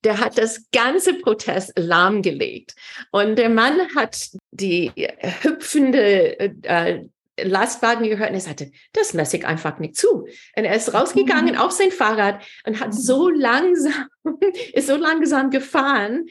Der 0.04 0.20
hat 0.20 0.38
das 0.38 0.66
ganze 0.72 1.16
Protest 1.16 1.74
lahmgelegt. 1.78 2.76
Und 3.12 3.38
der 3.38 3.50
Mann 3.50 3.80
hat 3.96 4.30
die 4.52 4.92
hüpfende 5.42 6.40
äh, 6.64 7.04
Lastwagen 7.42 8.08
gehört 8.08 8.30
und 8.30 8.36
er 8.36 8.42
sagte, 8.42 8.72
das 8.94 9.14
lasse 9.14 9.38
ich 9.38 9.46
einfach 9.46 9.80
nicht 9.80 9.98
zu. 9.98 10.28
Und 10.56 10.64
er 10.64 10.76
ist 10.76 10.94
rausgegangen 10.94 11.56
mhm. 11.56 11.62
auf 11.62 11.72
sein 11.72 11.92
Fahrrad 11.92 12.42
und 12.66 12.80
hat 12.80 12.94
so 12.94 13.30
langsam, 13.30 14.08
ist 14.74 14.88
so 14.88 14.96
langsam 14.96 15.50
gefahren 15.50 16.28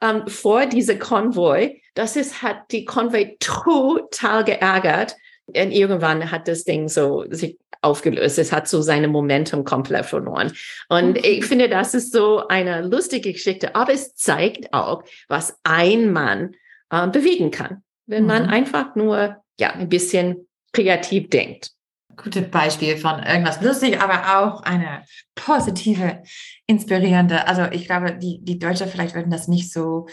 ähm, 0.00 0.26
vor 0.28 0.66
diese 0.66 0.98
Konvoi, 0.98 1.82
dass 1.94 2.16
es 2.16 2.42
hat 2.42 2.70
die 2.70 2.84
Konvoi 2.84 3.36
total 3.40 4.44
geärgert. 4.44 5.16
Und 5.46 5.70
irgendwann 5.70 6.30
hat 6.30 6.48
das 6.48 6.64
Ding 6.64 6.88
so 6.88 7.24
sich 7.30 7.58
aufgelöst. 7.82 8.38
Es 8.38 8.52
hat 8.52 8.68
so 8.68 8.82
seine 8.82 9.08
Momentum 9.08 9.64
komplett 9.64 10.06
verloren. 10.06 10.52
Und 10.88 11.18
ich 11.24 11.44
finde, 11.44 11.68
das 11.68 11.94
ist 11.94 12.12
so 12.12 12.46
eine 12.48 12.82
lustige 12.82 13.32
Geschichte, 13.32 13.74
aber 13.74 13.92
es 13.92 14.14
zeigt 14.14 14.72
auch, 14.72 15.04
was 15.28 15.58
ein 15.62 16.12
Mann 16.12 16.54
äh, 16.90 17.06
bewegen 17.08 17.50
kann, 17.50 17.82
wenn 18.06 18.22
mhm. 18.22 18.28
man 18.28 18.46
einfach 18.46 18.94
nur 18.96 19.36
ja 19.58 19.70
ein 19.70 19.88
bisschen 19.88 20.48
kreativ 20.72 21.30
denkt. 21.30 21.70
Gutes 22.16 22.50
Beispiel 22.50 22.96
von 22.96 23.22
irgendwas 23.22 23.60
lustig, 23.60 24.00
aber 24.00 24.38
auch 24.38 24.62
eine 24.62 25.02
positive, 25.34 26.22
inspirierende. 26.66 27.46
Also 27.46 27.64
ich 27.70 27.84
glaube, 27.84 28.16
die, 28.16 28.40
die 28.42 28.58
Deutsche 28.58 28.86
vielleicht 28.86 29.14
würden 29.14 29.30
das 29.30 29.48
nicht 29.48 29.70
so 29.70 30.06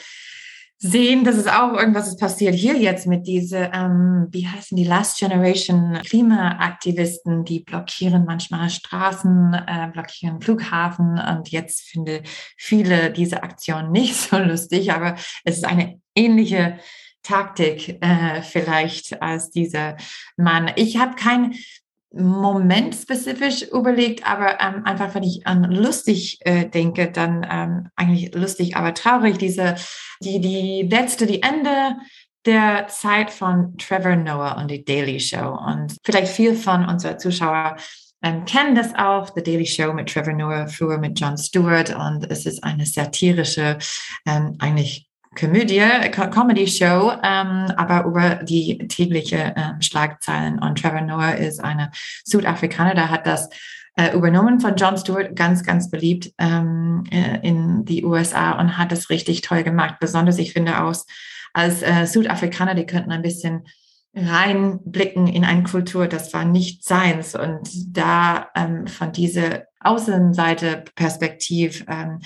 sehen, 0.84 1.24
dass 1.24 1.38
es 1.38 1.48
auch 1.48 1.74
irgendwas 1.78 2.10
ist 2.10 2.20
passiert 2.20 2.56
hier 2.56 2.78
jetzt 2.78 3.08
mit 3.08 3.26
diese, 3.26 3.72
ähm, 3.74 4.28
wie 4.32 4.46
heißen 4.46 4.76
die 4.76 4.84
Last 4.84 5.18
Generation 5.18 5.98
Klimaaktivisten, 6.06 7.46
die 7.46 7.62
blockieren 7.62 8.26
manchmal 8.26 8.70
Straßen, 8.70 9.54
äh, 9.54 9.90
blockieren 9.94 10.42
Flughafen 10.42 11.18
und 11.18 11.50
jetzt 11.50 11.84
finde 11.84 12.22
viele 12.58 13.12
diese 13.12 13.44
Aktion 13.44 13.94
nicht 13.94 14.14
so 14.30 14.38
lustig, 14.38 14.92
aber 14.92 15.16
es 15.46 15.56
ist 15.58 15.66
eine 15.66 16.02
ähnliche 16.16 16.80
Taktik 17.24 18.04
äh, 18.04 18.42
vielleicht 18.42 19.22
als 19.22 19.52
dieser 19.52 19.96
Mann. 20.36 20.70
Ich 20.76 20.98
habe 20.98 21.16
kein 21.16 21.56
Moment 22.14 22.96
spezifisch 22.96 23.64
überlegt, 23.64 24.28
aber 24.30 24.62
ähm, 24.62 24.86
einfach, 24.86 25.16
wenn 25.16 25.24
ich 25.24 25.48
an 25.48 25.64
lustig 25.72 26.38
äh, 26.42 26.66
denke, 26.66 27.12
dann 27.12 27.46
ähm, 27.50 27.90
eigentlich 27.96 28.34
lustig, 28.36 28.76
aber 28.76 28.94
traurig, 28.94 29.38
diese, 29.40 29.76
die, 30.22 30.40
die 30.40 30.88
letzte, 30.90 31.26
die 31.26 31.42
Ende 31.42 31.98
der 32.46 32.88
Zeit 32.88 33.32
von 33.32 33.78
Trevor 33.78 34.16
Noah 34.16 34.58
und 34.58 34.70
die 34.70 34.84
Daily 34.84 35.20
Show. 35.20 35.58
Und 35.66 35.98
vielleicht 36.04 36.32
viel 36.32 36.56
von 36.56 36.86
unseren 36.86 37.18
Zuschauern 37.18 37.78
ähm, 38.22 38.46
kennen 38.46 38.76
das 38.76 38.94
auch, 38.96 39.30
The 39.36 39.44
Daily 39.44 39.66
Show 39.66 39.94
mit 39.94 40.10
Trevor 40.10 40.34
Noah, 40.34 40.68
früher 40.68 40.98
mit 40.98 41.20
Jon 41.20 41.38
Stewart. 41.38 41.96
Und 41.96 42.30
es 42.30 42.46
ist 42.46 42.64
eine 42.64 42.86
satirische, 42.86 43.78
ähm, 44.26 44.56
eigentlich 44.60 45.10
Komödie, 45.40 45.82
Comedy-Show, 46.12 47.12
ähm, 47.24 47.72
aber 47.76 48.06
über 48.06 48.36
die 48.44 48.78
tägliche 48.88 49.56
äh, 49.56 49.82
Schlagzeilen. 49.82 50.60
Und 50.60 50.82
Trevor 50.82 51.02
Noah 51.02 51.36
ist 51.36 51.64
eine 51.64 51.92
Südafrikaner, 52.24 52.96
der 52.96 53.10
hat 53.10 53.26
das 53.26 53.50
äh, 53.96 54.16
übernommen 54.16 54.60
von 54.60 54.76
Jon 54.76 54.98
Stewart, 54.98 55.36
ganz, 55.36 55.64
ganz 55.64 55.90
beliebt 55.90 56.32
ähm, 56.38 57.04
äh, 57.12 57.40
in 57.48 57.86
die 57.86 58.04
USA 58.04 58.60
und 58.60 58.78
hat 58.78 58.92
es 58.92 59.10
richtig 59.10 59.42
toll 59.42 59.64
gemacht. 59.64 59.96
Besonders, 60.00 60.40
ich 60.40 60.54
finde, 60.54 60.82
aus 60.82 61.06
als 61.54 61.84
äh, 61.84 62.06
Südafrikaner, 62.06 62.74
die 62.74 62.86
könnten 62.86 63.12
ein 63.12 63.22
bisschen 63.22 63.66
reinblicken 64.16 65.28
in 65.28 65.44
eine 65.44 65.64
Kultur, 65.64 66.08
das 66.08 66.34
war 66.34 66.46
nicht 66.46 66.84
seins. 66.84 67.36
Und 67.36 67.70
da 67.96 68.50
ähm, 68.56 68.88
von 68.88 69.12
dieser 69.12 69.64
Außenseite 69.80 70.84
Perspektiv 70.96 71.86
ähm, 71.88 72.20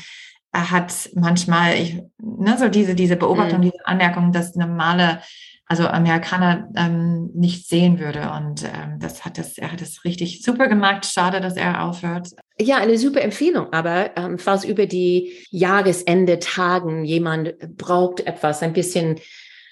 hat 0.58 1.10
manchmal, 1.16 1.76
ich, 1.76 2.02
ne, 2.22 2.58
so 2.58 2.70
diese, 2.70 2.96
diese 2.96 3.16
Beobachtung, 3.16 3.60
mhm. 3.60 3.64
diese 3.64 3.86
Anmerkung, 3.86 4.32
dass 4.32 4.56
normale, 4.56 5.22
also 5.66 5.88
Amerikaner 5.88 6.70
ähm, 6.76 7.30
nicht 7.34 7.68
sehen 7.68 8.00
würde. 8.00 8.32
Und 8.32 8.64
ähm, 8.64 9.00
das 9.00 9.26
hat 9.26 9.38
das, 9.38 9.58
er 9.58 9.72
hat 9.72 9.82
es 9.82 10.04
richtig 10.06 10.42
super 10.44 10.68
gemacht. 10.68 11.06
Schade, 11.06 11.42
dass 11.42 11.58
er 11.58 11.84
aufhört. 11.84 12.30
Ja, 12.60 12.78
eine 12.78 12.98
super 12.98 13.22
Empfehlung. 13.22 13.72
Aber 13.74 14.16
ähm, 14.18 14.40
falls 14.40 14.64
über 14.64 14.86
die 14.86 15.34
Jahresende 15.50 16.40
Tagen 16.40 17.06
jemand 17.06 17.56
braucht 17.78 18.22
etwas 18.22 18.64
ein 18.64 18.74
bisschen, 18.74 19.20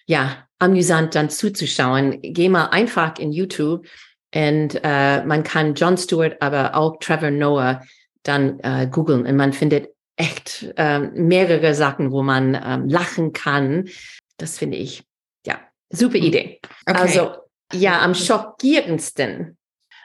ja, 0.06 0.46
amüsant 0.60 1.16
dann 1.16 1.30
zuzuschauen, 1.30 2.20
geh 2.22 2.50
mal 2.50 2.68
einfach 2.68 3.18
in 3.20 3.32
YouTube 3.32 3.86
und 4.34 4.80
äh, 4.84 5.24
man 5.24 5.44
kann 5.44 5.76
John 5.76 5.98
Stewart, 5.98 6.42
aber 6.42 6.76
auch 6.76 6.98
Trevor 7.00 7.32
Noah 7.32 7.82
dann 8.24 8.60
äh, 8.62 8.88
googeln 8.90 9.26
und 9.26 9.36
man 9.36 9.54
findet 9.54 9.95
echt 10.18 10.74
ähm, 10.78 11.12
mehrere 11.14 11.74
Sachen, 11.76 12.12
wo 12.12 12.24
man 12.24 12.56
ähm, 12.56 12.88
lachen 12.88 13.34
kann. 13.34 13.90
Das 14.38 14.58
finde 14.58 14.78
ich, 14.78 15.04
ja, 15.46 15.60
super 15.90 16.18
hm. 16.18 16.24
Idee. 16.24 16.60
Okay. 16.86 17.00
Also, 17.00 17.36
ja, 17.74 18.02
am 18.02 18.16
schockierendsten. 18.16 19.58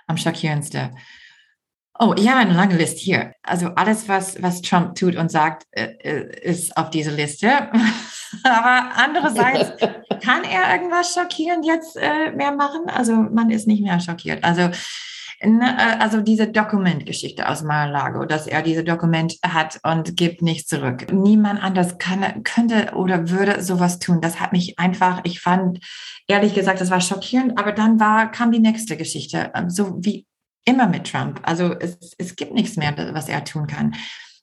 Am 0.07 0.17
schockierendsten. 0.17 0.97
Oh, 2.03 2.15
ich 2.17 2.27
habe 2.29 2.41
eine 2.41 2.55
lange 2.55 2.77
Liste 2.77 2.99
hier. 2.99 3.35
Also 3.43 3.69
alles, 3.77 4.09
was, 4.09 4.43
was 4.43 4.63
Trump 4.63 4.95
tut 4.95 5.17
und 5.17 5.31
sagt, 5.31 5.65
äh, 5.73 5.93
äh 6.03 6.51
ist 6.51 6.75
auf 6.77 6.89
dieser 6.89 7.13
Liste. 7.13 7.49
Aber 8.45 8.91
andererseits, 8.97 9.73
kann 10.25 10.45
er 10.45 10.73
irgendwas 10.73 11.13
schockierend 11.13 11.67
jetzt 11.67 11.97
äh, 11.97 12.31
mehr 12.33 12.53
machen? 12.53 12.89
Also 12.89 13.13
man 13.15 13.51
ist 13.51 13.67
nicht 13.67 13.83
mehr 13.83 14.01
schockiert. 14.01 14.43
Also 14.45 14.71
Ne, 15.43 15.75
äh, 15.79 15.99
also 15.99 16.21
diese 16.21 16.49
Dokumentgeschichte 16.49 17.49
aus 17.49 17.63
Mar-a-Lago, 17.63 18.27
dass 18.27 18.47
er 18.47 18.61
diese 18.61 18.85
Dokument 18.85 19.37
hat 19.43 19.81
und 19.83 20.15
gibt 20.17 20.43
nicht 20.43 20.69
zurück. 20.69 21.11
Niemand 21.11 21.63
anders 21.63 21.97
kann, 21.97 22.43
könnte 22.45 22.93
oder 22.95 23.31
würde 23.31 23.63
sowas 23.63 23.99
tun. 23.99 24.21
Das 24.21 24.39
hat 24.39 24.53
mich 24.53 24.79
einfach, 24.79 25.21
ich 25.25 25.41
fand, 25.41 25.79
ehrlich 26.27 26.55
gesagt, 26.55 26.83
das 26.83 26.91
war 26.91 27.01
schockierend, 27.01 27.59
aber 27.59 27.73
dann 27.73 27.99
war, 27.99 28.31
kam 28.31 28.53
die 28.53 28.59
nächste 28.59 28.99
Geschichte, 28.99 29.51
ähm, 29.55 29.71
so 29.71 29.97
wie 30.05 30.27
immer 30.67 30.87
mit 30.87 31.11
Trump. 31.11 31.41
Also 31.43 31.75
es, 31.79 31.97
es 32.19 32.37
gibt 32.37 32.53
nichts 32.53 32.77
mehr, 32.77 32.95
was 33.15 33.31
er 33.31 33.43
tun 33.45 33.67
kann. 33.67 33.95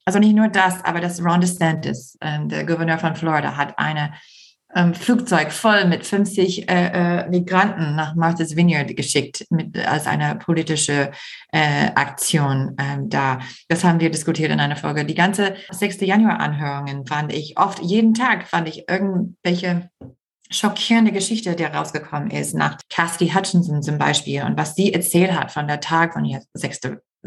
also 0.03 0.17
nicht 0.17 0.35
nur 0.35 0.47
das, 0.47 0.83
aber 0.83 0.99
das 0.99 1.23
Ron 1.23 1.41
DeSantis, 1.41 2.17
ähm, 2.21 2.49
der 2.49 2.65
Gouverneur 2.65 2.97
von 2.97 3.15
Florida, 3.15 3.55
hat 3.55 3.77
eine 3.77 4.13
ähm, 4.75 4.93
Flugzeug 4.93 5.51
voll 5.51 5.85
mit 5.85 6.05
50 6.05 6.69
äh, 6.69 7.21
äh, 7.23 7.29
Migranten 7.29 7.95
nach 7.95 8.15
Martha's 8.15 8.55
Vineyard 8.55 8.95
geschickt 8.95 9.45
mit, 9.49 9.77
als 9.87 10.07
eine 10.07 10.35
politische 10.35 11.11
äh, 11.51 11.87
Aktion 11.95 12.75
ähm, 12.77 13.09
da. 13.09 13.39
Das 13.69 13.83
haben 13.83 13.99
wir 13.99 14.11
diskutiert 14.11 14.51
in 14.51 14.59
einer 14.59 14.75
Folge. 14.75 15.05
Die 15.05 15.15
ganze 15.15 15.55
6. 15.71 16.01
Januar-Anhörungen 16.01 17.05
fand 17.05 17.33
ich 17.33 17.57
oft, 17.57 17.79
jeden 17.79 18.13
Tag 18.13 18.47
fand 18.47 18.67
ich 18.67 18.89
irgendwelche 18.89 19.89
schockierende 20.49 21.11
Geschichte, 21.11 21.55
die 21.55 21.63
rausgekommen 21.63 22.31
ist, 22.31 22.53
nach 22.53 22.77
Cassidy 22.89 23.31
Hutchinson 23.31 23.81
zum 23.81 23.97
Beispiel 23.97 24.43
und 24.43 24.57
was 24.57 24.75
sie 24.75 24.93
erzählt 24.93 25.33
hat 25.33 25.51
von 25.51 25.67
der 25.67 25.79
Tag 25.79 26.13
von 26.13 26.25
ihr 26.25 26.41
6. 26.53 26.81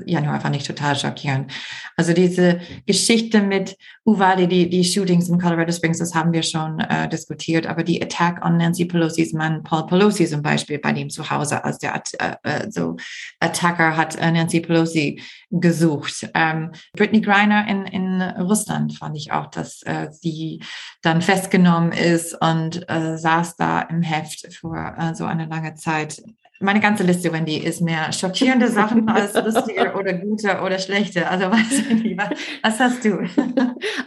Januar 0.07 0.41
fand 0.41 0.57
ich 0.57 0.65
total 0.65 0.97
schockierend. 0.97 1.53
Also 1.97 2.13
diese 2.13 2.61
Geschichte 2.87 3.43
mit 3.43 3.77
Uvalde, 4.05 4.49
die, 4.49 4.69
die 4.69 4.85
Shootings 4.85 5.29
in 5.29 5.39
Colorado 5.39 5.73
Springs, 5.73 5.99
das 5.99 6.15
haben 6.15 6.33
wir 6.33 6.43
schon 6.43 6.81
äh, 6.81 7.09
diskutiert, 7.09 7.67
aber 7.67 7.83
die 7.83 8.03
Attack 8.03 8.45
on 8.45 8.57
Nancy 8.57 8.85
Pelosi's 8.85 9.33
Mann, 9.33 9.63
Paul 9.63 9.87
Pelosi 9.87 10.27
zum 10.27 10.43
Beispiel, 10.43 10.79
bei 10.79 10.93
dem 10.93 11.11
zu 11.11 11.31
Hause, 11.31 11.65
als 11.65 11.79
der 11.79 12.03
äh, 12.19 12.37
äh, 12.43 12.71
so 12.71 12.97
Attacker 13.41 13.97
hat 13.97 14.17
äh, 14.17 14.31
Nancy 14.31 14.61
Pelosi 14.61 15.23
gesucht. 15.51 16.29
Ähm, 16.35 16.73
Brittany 16.95 17.21
Griner 17.21 17.67
in, 17.69 17.87
in 17.87 18.23
Russland 18.23 18.97
fand 18.97 19.17
ich 19.17 19.33
auch, 19.33 19.47
dass 19.47 19.83
äh, 19.83 20.09
sie 20.11 20.63
dann 21.03 21.23
festgenommen 21.23 21.93
ist 21.93 22.35
und 22.41 22.89
äh, 22.89 23.17
saß 23.17 23.57
da 23.57 23.83
im 23.83 24.03
Heft 24.03 24.53
für 24.55 24.95
äh, 24.99 25.15
so 25.15 25.25
eine 25.25 25.47
lange 25.47 25.75
Zeit 25.75 26.23
meine 26.63 26.81
ganze 26.81 27.05
Liste, 27.05 27.33
Wendy, 27.33 27.57
ist 27.57 27.81
mehr 27.81 28.13
schockierende 28.13 28.69
Sachen 28.69 29.09
als 29.09 29.35
lustige 29.35 29.95
oder 29.99 30.13
gute 30.13 30.61
oder 30.61 30.79
schlechte. 30.79 31.27
Also 31.27 31.51
was, 31.51 32.39
was 32.63 32.79
hast 32.79 33.05
du? 33.05 33.27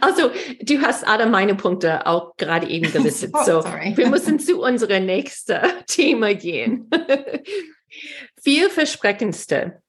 Also 0.00 0.30
du 0.62 0.80
hast 0.82 1.06
alle 1.06 1.26
meine 1.26 1.56
Punkte 1.56 2.06
auch 2.06 2.36
gerade 2.36 2.68
eben 2.68 2.90
gelistet. 2.90 3.32
Oh, 3.34 3.44
so, 3.44 3.60
sorry. 3.62 3.92
wir 3.96 4.08
müssen 4.08 4.38
zu 4.38 4.62
unserem 4.62 5.06
nächsten 5.06 5.58
Thema 5.86 6.34
gehen. 6.34 6.88
Vielversprechendste. 8.40 9.82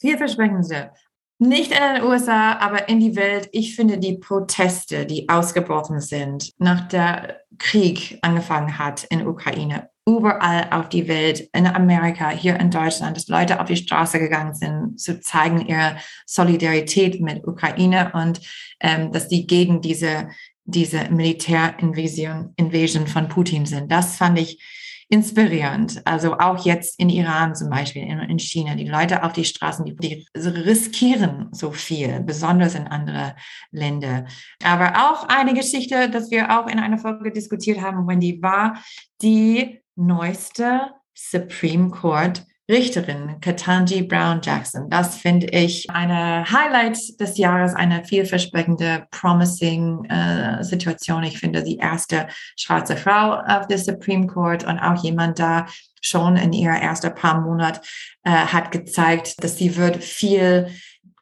Vielversprechendste. 0.00 0.90
Nicht 1.38 1.70
in 1.70 1.78
den 1.78 2.02
USA, 2.02 2.54
aber 2.58 2.88
in 2.88 2.98
die 2.98 3.14
Welt. 3.14 3.48
Ich 3.52 3.76
finde 3.76 3.98
die 3.98 4.16
Proteste, 4.16 5.06
die 5.06 5.28
ausgebrochen 5.28 6.00
sind, 6.00 6.52
nach 6.58 6.88
der 6.88 7.42
Krieg 7.58 8.18
angefangen 8.22 8.78
hat 8.78 9.04
in 9.04 9.26
Ukraine, 9.26 9.90
überall 10.06 10.68
auf 10.70 10.88
die 10.88 11.08
Welt, 11.08 11.48
in 11.52 11.66
Amerika, 11.66 12.30
hier 12.30 12.58
in 12.60 12.70
Deutschland, 12.70 13.16
dass 13.16 13.28
Leute 13.28 13.60
auf 13.60 13.66
die 13.66 13.76
Straße 13.76 14.18
gegangen 14.18 14.54
sind, 14.54 15.00
zu 15.00 15.20
zeigen 15.20 15.66
ihre 15.66 15.96
Solidarität 16.26 17.20
mit 17.20 17.46
Ukraine 17.46 18.12
und 18.14 18.40
ähm, 18.80 19.10
dass 19.12 19.28
die 19.28 19.46
gegen 19.46 19.80
diese, 19.80 20.28
diese 20.64 21.10
Militärinvasion 21.10 22.52
Invasion 22.56 23.06
von 23.06 23.28
Putin 23.28 23.66
sind. 23.66 23.90
Das 23.90 24.16
fand 24.16 24.38
ich 24.38 24.62
inspirierend. 25.08 26.02
Also 26.04 26.38
auch 26.38 26.64
jetzt 26.64 26.98
in 26.98 27.08
Iran 27.08 27.54
zum 27.54 27.70
Beispiel, 27.70 28.02
in, 28.02 28.18
in 28.20 28.38
China, 28.38 28.74
die 28.74 28.88
Leute 28.88 29.22
auf 29.22 29.32
die 29.32 29.44
Straßen, 29.44 29.84
die, 29.84 29.96
die 29.96 30.26
riskieren 30.36 31.48
so 31.52 31.70
viel, 31.70 32.20
besonders 32.20 32.74
in 32.74 32.86
andere 32.86 33.34
Länder. 33.70 34.26
Aber 34.64 35.10
auch 35.10 35.28
eine 35.28 35.54
Geschichte, 35.54 36.10
dass 36.10 36.30
wir 36.30 36.58
auch 36.58 36.68
in 36.68 36.78
einer 36.78 36.98
Folge 36.98 37.32
diskutiert 37.32 37.80
haben, 37.80 38.06
wenn 38.06 38.20
die 38.20 38.42
war, 38.42 38.82
die 39.22 39.80
neueste 39.96 40.92
Supreme 41.14 41.90
Court 41.90 42.44
Richterin 42.68 43.40
Katanji 43.40 44.02
Brown 44.02 44.40
Jackson. 44.42 44.90
Das 44.90 45.16
finde 45.16 45.46
ich 45.46 45.88
eine 45.88 46.44
Highlight 46.50 47.20
des 47.20 47.38
Jahres, 47.38 47.74
eine 47.74 48.04
vielversprechende, 48.04 49.06
promising 49.12 50.04
äh, 50.06 50.64
Situation. 50.64 51.22
Ich 51.22 51.38
finde 51.38 51.62
die 51.62 51.76
erste 51.76 52.26
schwarze 52.56 52.96
Frau 52.96 53.34
auf 53.34 53.68
der 53.68 53.78
Supreme 53.78 54.26
Court 54.26 54.64
und 54.64 54.80
auch 54.80 55.00
jemand 55.04 55.38
da 55.38 55.66
schon 56.00 56.36
in 56.36 56.52
ihrer 56.52 56.80
ersten 56.80 57.14
paar 57.14 57.40
Monat 57.40 57.86
äh, 58.24 58.30
hat 58.30 58.72
gezeigt, 58.72 59.42
dass 59.44 59.56
sie 59.58 59.76
wird 59.76 60.02
viel 60.02 60.68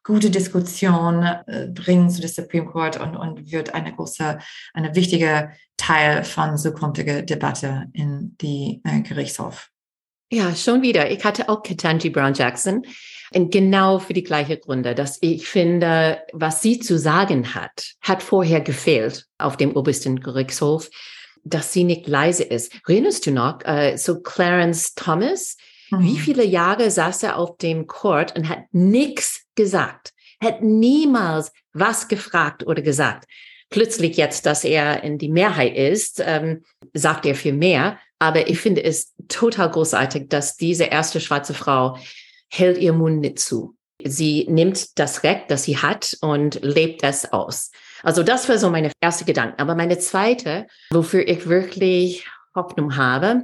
gute 0.04 0.30
Diskussion 0.30 1.22
äh, 1.22 1.68
bringen 1.68 2.10
zu 2.10 2.20
der 2.20 2.30
Supreme 2.30 2.66
Court 2.66 3.00
und, 3.00 3.16
und 3.16 3.50
wird 3.50 3.74
eine 3.74 3.94
große, 3.94 4.38
eine 4.74 4.94
wichtige 4.94 5.50
Teil 5.76 6.22
von 6.24 6.56
zukünftiger 6.56 7.22
Debatte 7.22 7.86
in 7.94 8.36
die 8.40 8.82
äh, 8.84 9.00
Gerichtshof. 9.00 9.70
Ja, 10.30 10.54
schon 10.54 10.82
wieder. 10.82 11.10
Ich 11.10 11.24
hatte 11.24 11.48
auch 11.48 11.62
Ketanji 11.62 12.10
Brown 12.10 12.34
Jackson. 12.34 12.82
Und 13.32 13.50
genau 13.50 13.98
für 13.98 14.12
die 14.12 14.22
gleiche 14.22 14.58
Gründe, 14.58 14.94
dass 14.94 15.18
ich 15.20 15.46
finde, 15.46 16.18
was 16.32 16.62
sie 16.62 16.78
zu 16.78 16.98
sagen 16.98 17.54
hat, 17.54 17.94
hat 18.00 18.22
vorher 18.22 18.60
gefehlt 18.60 19.26
auf 19.38 19.56
dem 19.56 19.74
obersten 19.76 20.20
Gerichtshof, 20.20 20.90
dass 21.44 21.72
sie 21.72 21.84
nicht 21.84 22.06
leise 22.06 22.44
ist. 22.44 22.74
Erinnerst 22.86 23.26
du 23.26 23.32
noch, 23.32 23.64
äh, 23.64 23.96
so 23.96 24.20
Clarence 24.20 24.94
Thomas, 24.94 25.56
mhm. 25.90 26.02
wie 26.02 26.18
viele 26.18 26.44
Jahre 26.44 26.90
saß 26.90 27.22
er 27.24 27.38
auf 27.38 27.56
dem 27.58 27.86
Court 27.86 28.36
und 28.36 28.48
hat 28.48 28.64
nichts 28.72 29.43
gesagt, 29.54 30.12
hat 30.42 30.62
niemals 30.62 31.52
was 31.72 32.08
gefragt 32.08 32.66
oder 32.66 32.82
gesagt. 32.82 33.26
Plötzlich 33.70 34.16
jetzt, 34.16 34.46
dass 34.46 34.64
er 34.64 35.02
in 35.02 35.18
die 35.18 35.28
Mehrheit 35.28 35.76
ist, 35.76 36.22
ähm, 36.24 36.64
sagt 36.92 37.26
er 37.26 37.34
viel 37.34 37.54
mehr. 37.54 37.98
Aber 38.18 38.48
ich 38.48 38.58
finde 38.60 38.84
es 38.84 39.12
total 39.28 39.70
großartig, 39.70 40.28
dass 40.28 40.56
diese 40.56 40.84
erste 40.84 41.20
schwarze 41.20 41.54
Frau 41.54 41.98
hält 42.50 42.78
ihr 42.78 42.92
Mund 42.92 43.20
nicht 43.20 43.38
zu. 43.38 43.76
Sie 44.02 44.46
nimmt 44.48 44.98
das 44.98 45.22
Recht, 45.22 45.50
das 45.50 45.64
sie 45.64 45.78
hat 45.78 46.16
und 46.20 46.60
lebt 46.62 47.02
es 47.02 47.32
aus. 47.32 47.70
Also 48.02 48.22
das 48.22 48.48
war 48.48 48.58
so 48.58 48.70
meine 48.70 48.92
erste 49.00 49.24
Gedanke. 49.24 49.58
Aber 49.58 49.74
meine 49.74 49.98
zweite, 49.98 50.66
wofür 50.90 51.26
ich 51.26 51.48
wirklich 51.48 52.26
Hoffnung 52.54 52.96
habe, 52.96 53.42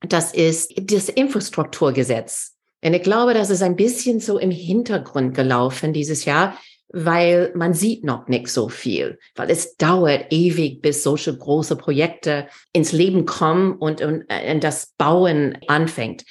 das 0.00 0.34
ist 0.34 0.72
das 0.76 1.08
Infrastrukturgesetz. 1.08 2.53
Und 2.84 2.94
ich 2.94 3.02
glaube, 3.02 3.34
das 3.34 3.50
ist 3.50 3.62
ein 3.62 3.76
bisschen 3.76 4.20
so 4.20 4.38
im 4.38 4.50
Hintergrund 4.50 5.34
gelaufen 5.34 5.92
dieses 5.92 6.24
Jahr 6.24 6.56
weil 6.96 7.50
man 7.56 7.74
sieht 7.74 8.04
noch 8.04 8.28
nicht 8.28 8.46
so 8.48 8.68
viel, 8.68 9.18
weil 9.34 9.50
es 9.50 9.76
dauert 9.76 10.26
ewig, 10.30 10.80
bis 10.80 11.02
solche 11.02 11.36
große 11.36 11.74
Projekte 11.74 12.46
ins 12.72 12.92
Leben 12.92 13.26
kommen 13.26 13.72
und, 13.72 14.00
und, 14.00 14.20
und 14.20 14.30
äh, 14.30 14.58
das 14.60 14.92
Bauen 14.96 15.58
anfängt. 15.66 16.24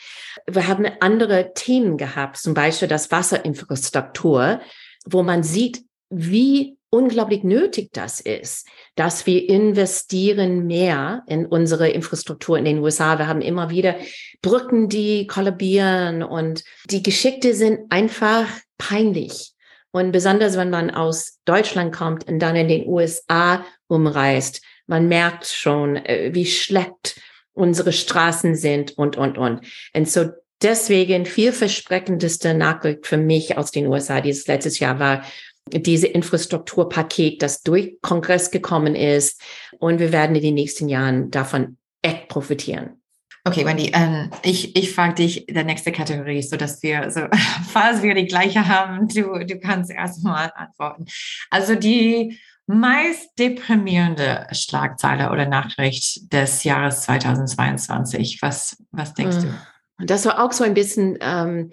Wir 0.50 0.68
haben 0.70 0.86
andere 1.02 1.52
Themen 1.54 1.98
gehabt, 1.98 2.38
zum 2.38 2.54
Beispiel 2.54 2.88
das 2.88 3.12
Wasserinfrastruktur, 3.12 4.62
wo 5.06 5.22
man 5.22 5.44
sieht, 5.44 5.84
wie 6.10 6.78
unglaublich 6.94 7.44
nötig 7.44 7.90
das 7.92 8.20
ist, 8.20 8.68
dass 8.96 9.26
wir 9.26 9.50
investieren 9.50 10.68
mehr 10.68 11.24
in 11.28 11.48
unsere 11.48 11.90
Infrastruktur 11.90 12.56
in 12.56 12.66
den 12.66 12.78
USA. 12.78 13.18
Wir 13.18 13.28
haben 13.28 13.42
immer 13.42 13.72
wieder 13.72 13.96
Brücken, 14.44 14.90
die 14.90 15.26
kollabieren 15.26 16.22
und 16.22 16.64
die 16.86 17.02
Geschichte 17.02 17.56
sind 17.56 17.92
einfach 17.92 18.46
peinlich. 18.78 19.54
Und 19.90 20.12
besonders, 20.12 20.56
wenn 20.56 20.70
man 20.70 20.92
aus 20.92 21.40
Deutschland 21.46 21.96
kommt 21.96 22.28
und 22.28 22.38
dann 22.38 22.56
in 22.56 22.68
den 22.68 22.88
USA 22.88 23.66
umreist, 23.88 24.62
man 24.86 25.08
merkt 25.08 25.48
schon, 25.48 25.96
äh, 25.96 26.30
wie 26.34 26.46
schlecht 26.46 27.20
unsere 27.54 27.92
Straßen 27.92 28.56
sind 28.56 28.98
und, 29.00 29.18
und, 29.18 29.40
und. 29.40 29.62
Und 29.96 30.10
so 30.10 30.30
deswegen 30.62 31.26
vielversprechendeste 31.26 32.54
Nachricht 32.54 33.08
für 33.08 33.18
mich 33.18 33.58
aus 33.58 33.72
den 33.72 33.88
USA 33.88 34.22
dieses 34.22 34.48
letztes 34.48 34.78
Jahr 34.80 35.00
war 35.00 35.24
diese 35.72 36.08
Infrastrukturpaket, 36.08 37.42
das 37.42 37.62
durch 37.62 37.98
Kongress 38.02 38.52
gekommen 38.52 38.96
ist. 38.96 39.42
Und 39.80 40.00
wir 40.00 40.12
werden 40.12 40.36
in 40.36 40.42
den 40.42 40.56
nächsten 40.56 40.90
Jahren 40.90 41.32
davon 41.32 41.78
echt 42.02 42.28
profitieren. 42.28 43.02
Okay, 43.46 43.66
Wendy, 43.66 43.92
ähm, 43.94 44.30
ich, 44.42 44.76
ich 44.78 44.94
frage 44.94 45.16
dich 45.16 45.46
der 45.48 45.66
nächste 45.66 45.92
Kategorie, 45.92 46.42
so 46.42 46.56
dass 46.56 46.82
wir, 46.82 47.12
so, 47.12 47.28
falls 47.70 48.02
wir 48.02 48.16
die 48.16 48.26
gleiche 48.26 48.68
haben, 48.68 49.08
du, 49.10 49.46
du 49.46 49.60
kannst 49.60 49.92
erstmal 49.92 50.52
antworten. 50.56 51.06
Also 51.50 51.76
die 51.76 52.40
meist 52.68 53.38
deprimierende 53.38 54.48
Schlagzeile 54.54 55.30
oder 55.30 55.46
Nachricht 55.46 56.32
des 56.32 56.64
Jahres 56.64 57.02
2022. 57.02 58.40
Was, 58.42 58.82
was 58.92 59.14
denkst 59.14 59.38
du? 59.38 59.44
Hm. 59.44 60.08
Das 60.08 60.26
war 60.26 60.42
auch 60.42 60.54
so 60.54 60.64
ein 60.64 60.74
bisschen, 60.74 61.18
ähm, 61.20 61.72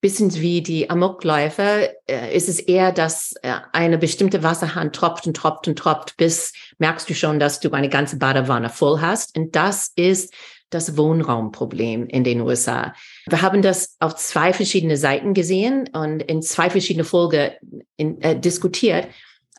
bisschen 0.00 0.34
wie 0.34 0.62
die 0.62 0.90
Amokläufe. 0.90 1.94
Äh, 2.06 2.36
ist 2.36 2.48
es 2.48 2.60
eher, 2.60 2.92
dass 2.92 3.34
äh, 3.42 3.52
eine 3.72 3.98
bestimmte 3.98 4.42
Wasserhahn 4.42 4.92
tropft 4.92 5.26
und 5.26 5.36
tropft 5.36 5.68
und 5.68 5.78
tropft, 5.78 6.16
bis 6.16 6.52
merkst 6.78 7.08
du 7.10 7.14
schon, 7.14 7.38
dass 7.38 7.60
du 7.60 7.72
eine 7.72 7.88
ganze 7.88 8.18
Badewanne 8.18 8.68
voll 8.70 9.00
hast. 9.00 9.36
Und 9.36 9.56
das 9.56 9.92
ist 9.96 10.32
das 10.70 10.96
Wohnraumproblem 10.96 12.06
in 12.06 12.24
den 12.24 12.42
USA. 12.42 12.94
Wir 13.26 13.42
haben 13.42 13.62
das 13.62 13.96
auf 14.00 14.16
zwei 14.16 14.52
verschiedene 14.52 14.96
Seiten 14.96 15.34
gesehen 15.34 15.88
und 15.92 16.22
in 16.22 16.42
zwei 16.42 16.70
verschiedene 16.70 17.04
Folgen 17.04 17.52
äh, 17.96 18.38
diskutiert. 18.38 19.08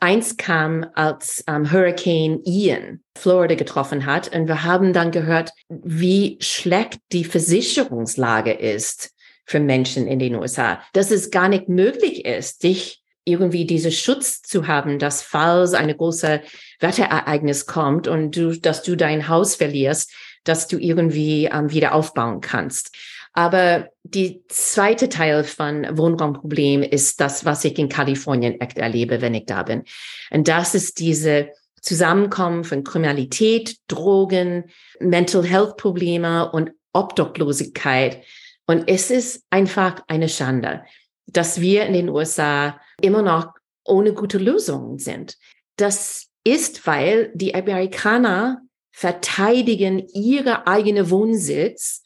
Eins 0.02 0.38
kam, 0.38 0.86
als 0.94 1.44
ähm, 1.48 1.72
Hurricane 1.72 2.42
Ian 2.46 3.02
Florida 3.18 3.56
getroffen 3.56 4.06
hat 4.06 4.34
und 4.34 4.48
wir 4.48 4.64
haben 4.64 4.94
dann 4.94 5.12
gehört, 5.12 5.52
wie 5.68 6.38
schlecht 6.40 7.00
die 7.12 7.26
Versicherungslage 7.26 8.54
ist 8.54 9.14
für 9.50 9.60
Menschen 9.60 10.06
in 10.06 10.20
den 10.20 10.36
USA, 10.36 10.80
dass 10.94 11.10
es 11.10 11.32
gar 11.32 11.50
nicht 11.50 11.70
möglich 11.70 12.24
ist, 12.24 12.62
dich 12.62 13.02
irgendwie 13.26 13.66
diese 13.66 13.92
Schutz 13.92 14.44
zu 14.44 14.68
haben, 14.68 15.00
dass 15.00 15.24
falls 15.24 15.74
eine 15.74 15.96
große 15.96 16.42
Wetterereignis 16.80 17.66
kommt 17.66 18.08
und 18.08 18.36
du, 18.36 18.52
dass 18.60 18.84
du 18.84 18.96
dein 18.96 19.28
Haus 19.28 19.56
verlierst, 19.56 20.14
dass 20.44 20.68
du 20.68 20.78
irgendwie 20.78 21.50
ähm, 21.52 21.72
wieder 21.72 21.96
aufbauen 21.96 22.42
kannst. 22.42 22.96
Aber 23.34 23.90
die 24.04 24.44
zweite 24.50 25.10
Teil 25.10 25.44
von 25.44 25.98
Wohnraumproblem 25.98 26.84
ist 26.84 27.20
das, 27.20 27.44
was 27.44 27.66
ich 27.66 27.78
in 27.80 27.90
Kalifornien 27.90 28.62
echt 28.62 28.78
erlebe, 28.78 29.20
wenn 29.20 29.34
ich 29.34 29.48
da 29.48 29.64
bin. 29.64 29.84
Und 30.30 30.48
das 30.48 30.76
ist 30.76 31.00
diese 31.00 31.50
Zusammenkommen 31.82 32.64
von 32.64 32.84
Kriminalität, 32.84 33.78
Drogen, 33.88 34.66
Mental 35.00 35.44
Health 35.44 35.78
Probleme 35.78 36.52
und 36.52 36.72
Obdachlosigkeit. 36.94 38.24
Und 38.70 38.84
es 38.88 39.10
ist 39.10 39.44
einfach 39.50 40.04
eine 40.06 40.30
Schande, 40.30 40.84
dass 41.26 41.60
wir 41.60 41.88
in 41.88 41.94
den 41.94 42.08
USA 42.08 42.80
immer 43.02 43.24
noch 43.24 43.56
ohne 43.84 44.14
gute 44.14 44.38
Lösungen 44.38 45.00
sind. 45.00 45.40
Das 45.76 46.28
ist, 46.44 46.86
weil 46.86 47.32
die 47.34 47.56
Amerikaner 47.56 48.62
verteidigen 48.92 50.08
ihre 50.14 50.68
eigene 50.68 51.10
Wohnsitz 51.10 52.04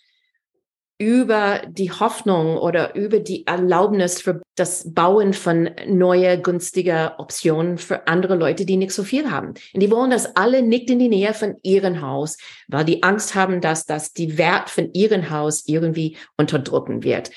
über 1.04 1.62
die 1.68 1.92
Hoffnung 1.92 2.58
oder 2.58 2.96
über 2.96 3.20
die 3.20 3.46
Erlaubnis 3.46 4.22
für 4.22 4.42
das 4.56 4.94
Bauen 4.94 5.34
von 5.34 5.70
neue, 5.86 6.42
günstige 6.42 7.12
Optionen 7.18 7.78
für 7.78 8.08
andere 8.08 8.36
Leute, 8.36 8.66
die 8.66 8.78
nicht 8.78 8.94
so 8.94 9.04
viel 9.04 9.30
haben. 9.30 9.50
Und 9.74 9.80
die 9.82 9.92
wollen 9.92 10.12
das 10.12 10.38
alle 10.38 10.62
nicht 10.62 10.90
in 10.90 11.00
die 11.00 11.10
Nähe 11.10 11.34
von 11.34 11.58
ihrem 11.62 12.02
Haus, 12.02 12.38
weil 12.70 12.86
die 12.86 13.04
Angst 13.04 13.36
haben, 13.36 13.60
dass 13.60 13.86
das 13.86 14.14
die 14.14 14.38
Wert 14.38 14.70
von 14.70 14.94
ihrem 14.94 15.30
Haus 15.30 15.64
irgendwie 15.68 16.16
unterdrücken 16.38 17.04
wird. 17.04 17.32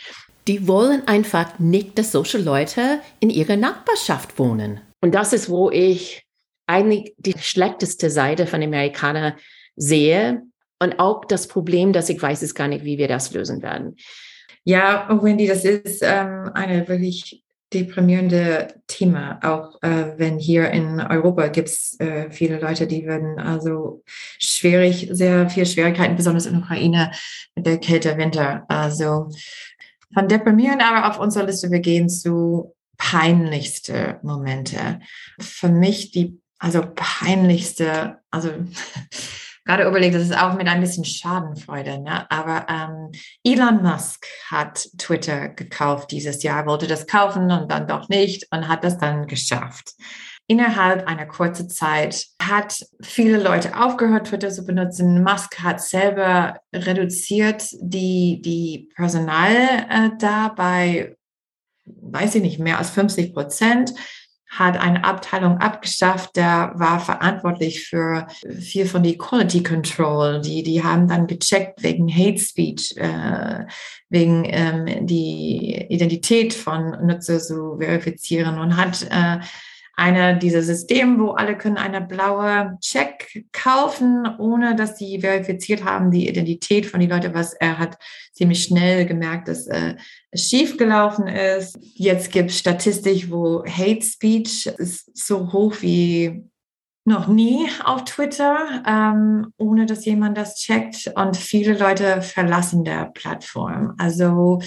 Die 0.47 0.69
wollen 0.69 1.03
einfach 1.09 1.59
nicht, 1.59 1.99
dass 1.99 2.13
solche 2.13 2.39
Leute 2.39 3.01
in 3.19 3.31
ihrer 3.31 3.57
Nachbarschaft 3.57 4.39
wohnen. 4.39 4.81
Und 5.01 5.13
das 5.13 5.33
ist, 5.33 5.51
wo 5.51 5.71
ich 5.71 6.25
eigentlich 6.69 7.15
die 7.19 7.35
schlechteste 7.37 8.11
Seite 8.11 8.47
von 8.47 8.63
Amerikanern 8.63 9.35
sehe, 9.75 10.43
und 10.79 10.99
auch 10.99 11.25
das 11.25 11.49
Problem, 11.49 11.93
dass 11.93 12.09
ich 12.09 12.21
weiß 12.21 12.43
es 12.43 12.55
gar 12.55 12.69
nicht, 12.69 12.85
wie 12.85 12.99
wir 12.99 13.09
das 13.09 13.33
lösen 13.33 13.63
werden. 13.63 13.97
Ja, 14.65 15.09
Wendy, 15.23 15.47
das 15.47 15.65
ist 15.65 16.03
ähm, 16.03 16.51
eine 16.55 16.89
wirklich 16.89 17.45
deprimierende 17.73 18.75
Thema, 18.87 19.41
auch 19.43 19.83
äh, 19.83 20.19
wenn 20.19 20.39
hier 20.39 20.71
in 20.71 21.01
Europa 21.01 21.49
gibt 21.49 21.69
es 21.69 21.99
äh, 21.99 22.31
viele 22.31 22.61
Leute, 22.61 22.87
die 22.87 23.07
werden 23.07 23.39
also 23.39 24.03
schwierig, 24.07 25.09
sehr 25.11 25.51
viel 25.51 25.67
Schwierigkeiten, 25.67 26.17
besonders 26.17 26.47
in 26.47 26.55
der 26.55 26.63
Ukraine 26.63 27.11
mit 27.57 27.67
der 27.67 27.79
Kälte 27.79 28.17
Winter. 28.17 28.65
Also 28.69 29.31
von 30.15 30.29
deprimierend 30.29 30.83
aber 30.83 31.11
auf 31.11 31.19
unserer 31.19 31.47
Liste, 31.47 31.71
wir 31.71 31.81
gehen 31.81 32.09
zu 32.09 32.75
peinlichste 32.99 34.21
Momente. 34.23 35.01
Für 35.41 35.69
mich 35.69 36.13
die, 36.13 36.41
also 36.59 36.83
peinlichste, 36.95 38.19
also 38.31 38.51
gerade 39.67 39.85
überlegt, 39.85 40.15
das 40.15 40.23
ist 40.23 40.39
auch 40.39 40.55
mit 40.55 40.69
ein 40.69 40.81
bisschen 40.81 41.05
Schadenfreude. 41.05 41.99
Ne? 41.99 42.31
Aber 42.31 42.67
ähm, 42.71 43.11
Elon 43.45 43.83
Musk 43.83 44.25
hat 44.49 44.89
Twitter 44.97 45.49
gekauft 45.49 46.13
dieses 46.13 46.43
Jahr, 46.43 46.67
wollte 46.67 46.87
das 46.87 47.07
kaufen 47.07 47.51
und 47.51 47.71
dann 47.71 47.87
doch 47.87 48.09
nicht 48.09 48.47
und 48.51 48.69
hat 48.69 48.85
das 48.85 48.97
dann 48.97 49.27
geschafft. 49.27 49.93
Innerhalb 50.49 51.09
einer 51.09 51.27
kurzen 51.27 51.69
Zeit 51.69 52.27
hat 52.41 52.79
viele 53.03 53.43
Leute 53.43 53.77
aufgehört, 53.77 54.29
Twitter 54.29 54.51
zu 54.51 54.65
benutzen. 54.65 55.25
Musk 55.25 55.59
hat 55.61 55.83
selber 55.83 56.61
reduziert 56.73 57.67
die, 57.81 58.41
die 58.43 58.89
Personal 58.95 59.53
äh, 59.91 60.11
da 60.21 60.49
bei, 60.49 61.17
weiß 61.85 62.37
ich 62.37 62.43
nicht, 62.43 62.61
mehr 62.61 62.79
als 62.79 62.91
50 62.91 63.35
Prozent 63.35 63.93
hat 64.59 64.79
eine 64.79 65.05
Abteilung 65.05 65.59
abgeschafft, 65.59 66.37
der 66.37 66.73
war 66.77 67.01
verantwortlich 67.01 67.87
für 67.87 68.27
viel 68.59 68.87
von 68.87 69.03
die 69.03 69.19
Quality 69.19 69.63
Control. 69.63 70.41
Die, 70.41 70.63
die 70.63 70.83
haben 70.83 71.09
dann 71.09 71.27
gecheckt 71.27 71.83
wegen 71.83 72.09
Hate 72.09 72.39
Speech, 72.39 72.97
äh, 72.97 73.67
wegen 74.09 74.45
ähm, 74.47 75.07
die 75.07 75.87
Identität 75.89 76.55
von 76.55 77.07
Nutzer 77.07 77.39
zu 77.39 77.77
verifizieren 77.79 78.59
und 78.59 78.77
hat 78.77 79.03
äh, 79.11 79.39
eine 79.97 80.39
dieser 80.39 80.63
Systeme, 80.63 81.19
wo 81.19 81.31
alle 81.31 81.57
können 81.57 81.79
eine 81.79 82.03
blaue 82.03 82.77
Check 82.83 83.47
kaufen, 83.53 84.29
ohne 84.39 84.77
dass 84.77 84.99
sie 84.99 85.21
verifiziert 85.21 85.85
haben, 85.85 86.11
die 86.11 86.29
Identität 86.29 86.85
von 86.85 87.01
die 87.01 87.07
Leute, 87.07 87.33
was 87.33 87.55
er 87.55 87.79
hat 87.79 87.97
ziemlich 88.33 88.63
schnell 88.63 89.07
gemerkt, 89.07 89.49
dass 89.49 89.67
äh, 89.67 89.95
es 90.31 90.49
schief 90.49 90.77
gelaufen 90.77 91.27
ist. 91.27 91.79
Jetzt 91.95 92.31
gibt 92.31 92.51
es 92.51 92.59
Statistik, 92.59 93.31
wo 93.31 93.65
Hate 93.65 94.03
Speech 94.03 94.67
ist 94.67 95.17
so 95.17 95.51
hoch 95.53 95.77
wie 95.81 96.45
noch 97.07 97.29
nie 97.29 97.67
auf 97.85 98.05
Twitter, 98.05 98.83
ähm, 98.87 99.53
ohne 99.57 99.87
dass 99.87 100.05
jemand 100.05 100.37
das 100.37 100.57
checkt. 100.57 101.11
Und 101.15 101.37
viele 101.37 101.79
Leute 101.79 102.21
verlassen 102.21 102.85
der 102.85 103.07
Plattform. 103.15 103.95
Also 103.97 104.61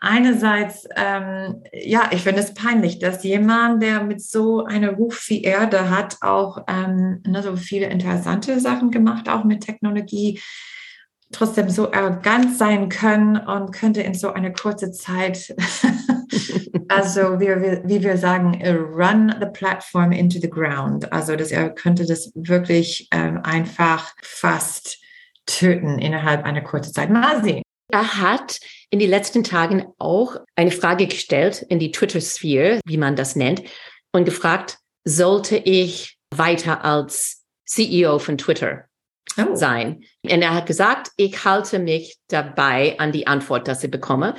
einerseits, 0.00 0.88
ähm, 0.96 1.62
ja, 1.72 2.10
ich 2.10 2.22
finde 2.22 2.40
es 2.40 2.54
peinlich, 2.54 2.98
dass 2.98 3.22
jemand, 3.22 3.82
der 3.82 4.02
mit 4.02 4.22
so 4.22 4.64
einer 4.64 4.92
Ruf 4.92 5.28
wie 5.28 5.42
Erde 5.42 5.90
hat, 5.90 6.16
auch 6.22 6.64
ähm, 6.68 7.22
ne, 7.26 7.42
so 7.42 7.56
viele 7.56 7.86
interessante 7.86 8.58
Sachen 8.60 8.90
gemacht, 8.90 9.28
auch 9.28 9.44
mit 9.44 9.62
Technologie, 9.62 10.40
trotzdem 11.32 11.68
so 11.70 11.92
arrogant 11.92 12.56
sein 12.56 12.88
können 12.88 13.36
und 13.36 13.72
könnte 13.72 14.02
in 14.02 14.14
so 14.14 14.32
eine 14.32 14.52
kurze 14.52 14.90
Zeit, 14.90 15.54
also 16.88 17.38
wie 17.38 17.46
wir, 17.46 17.82
wie 17.84 18.02
wir 18.02 18.16
sagen, 18.16 18.60
run 18.66 19.34
the 19.38 19.46
platform 19.46 20.12
into 20.12 20.40
the 20.40 20.50
ground. 20.50 21.12
Also 21.12 21.36
dass 21.36 21.52
er 21.52 21.70
könnte 21.70 22.06
das 22.06 22.32
wirklich 22.34 23.06
ähm, 23.12 23.40
einfach 23.44 24.12
fast 24.22 24.98
töten 25.46 25.98
innerhalb 25.98 26.44
einer 26.44 26.62
kurzen 26.62 26.92
Zeit. 26.92 27.10
Mal 27.10 27.44
sehen. 27.44 27.62
Er 27.92 28.20
hat 28.20 28.58
in 28.90 28.98
den 28.98 29.10
letzten 29.10 29.44
Tagen 29.44 29.86
auch 29.98 30.36
eine 30.56 30.70
Frage 30.70 31.06
gestellt 31.06 31.64
in 31.68 31.78
die 31.78 31.92
Twitter-Sphere, 31.92 32.80
wie 32.84 32.96
man 32.96 33.16
das 33.16 33.36
nennt, 33.36 33.62
und 34.12 34.24
gefragt, 34.24 34.78
sollte 35.04 35.56
ich 35.56 36.18
weiter 36.34 36.84
als 36.84 37.44
CEO 37.66 38.18
von 38.18 38.38
Twitter 38.38 38.84
oh. 39.38 39.54
sein? 39.54 40.04
Und 40.22 40.42
er 40.42 40.54
hat 40.54 40.66
gesagt, 40.66 41.10
ich 41.16 41.44
halte 41.44 41.78
mich 41.78 42.18
dabei 42.28 42.98
an 42.98 43.12
die 43.12 43.26
Antwort, 43.26 43.68
dass 43.68 43.84
ich 43.84 43.90
bekomme. 43.90 44.34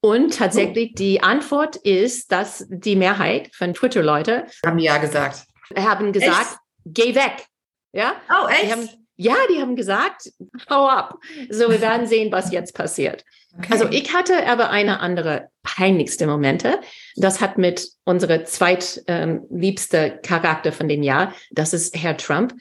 Und 0.00 0.36
tatsächlich, 0.36 0.90
oh. 0.92 0.98
die 0.98 1.22
Antwort 1.22 1.76
ist, 1.76 2.30
dass 2.30 2.64
die 2.68 2.96
Mehrheit 2.96 3.50
von 3.54 3.74
Twitter-Leute 3.74 4.46
haben 4.64 4.78
ja 4.78 4.98
gesagt. 4.98 5.46
Haben 5.74 6.12
gesagt, 6.12 6.52
echt? 6.52 6.58
geh 6.84 7.14
weg. 7.14 7.46
Ja? 7.92 8.14
Oh, 8.30 8.46
echt? 8.46 8.64
Die 8.64 8.72
haben, 8.72 8.88
ja, 9.16 9.34
die 9.50 9.60
haben 9.60 9.76
gesagt, 9.76 10.30
hau 10.70 10.88
ab. 10.88 11.18
So, 11.50 11.70
wir 11.70 11.80
werden 11.80 12.06
sehen, 12.06 12.30
was 12.32 12.52
jetzt 12.52 12.74
passiert. 12.74 13.24
Okay. 13.58 13.68
Also 13.70 13.88
ich 13.90 14.12
hatte 14.12 14.46
aber 14.46 14.70
eine 14.70 15.00
andere 15.00 15.48
peinlichste 15.62 16.26
Momente. 16.26 16.80
Das 17.16 17.40
hat 17.40 17.56
mit 17.56 17.88
unserer 18.04 18.44
zweitliebste 18.44 19.96
ähm, 19.96 20.18
Charakter 20.22 20.72
von 20.72 20.88
dem 20.88 21.02
Jahr, 21.02 21.34
das 21.50 21.72
ist 21.72 21.96
Herr 21.96 22.16
Trump 22.16 22.54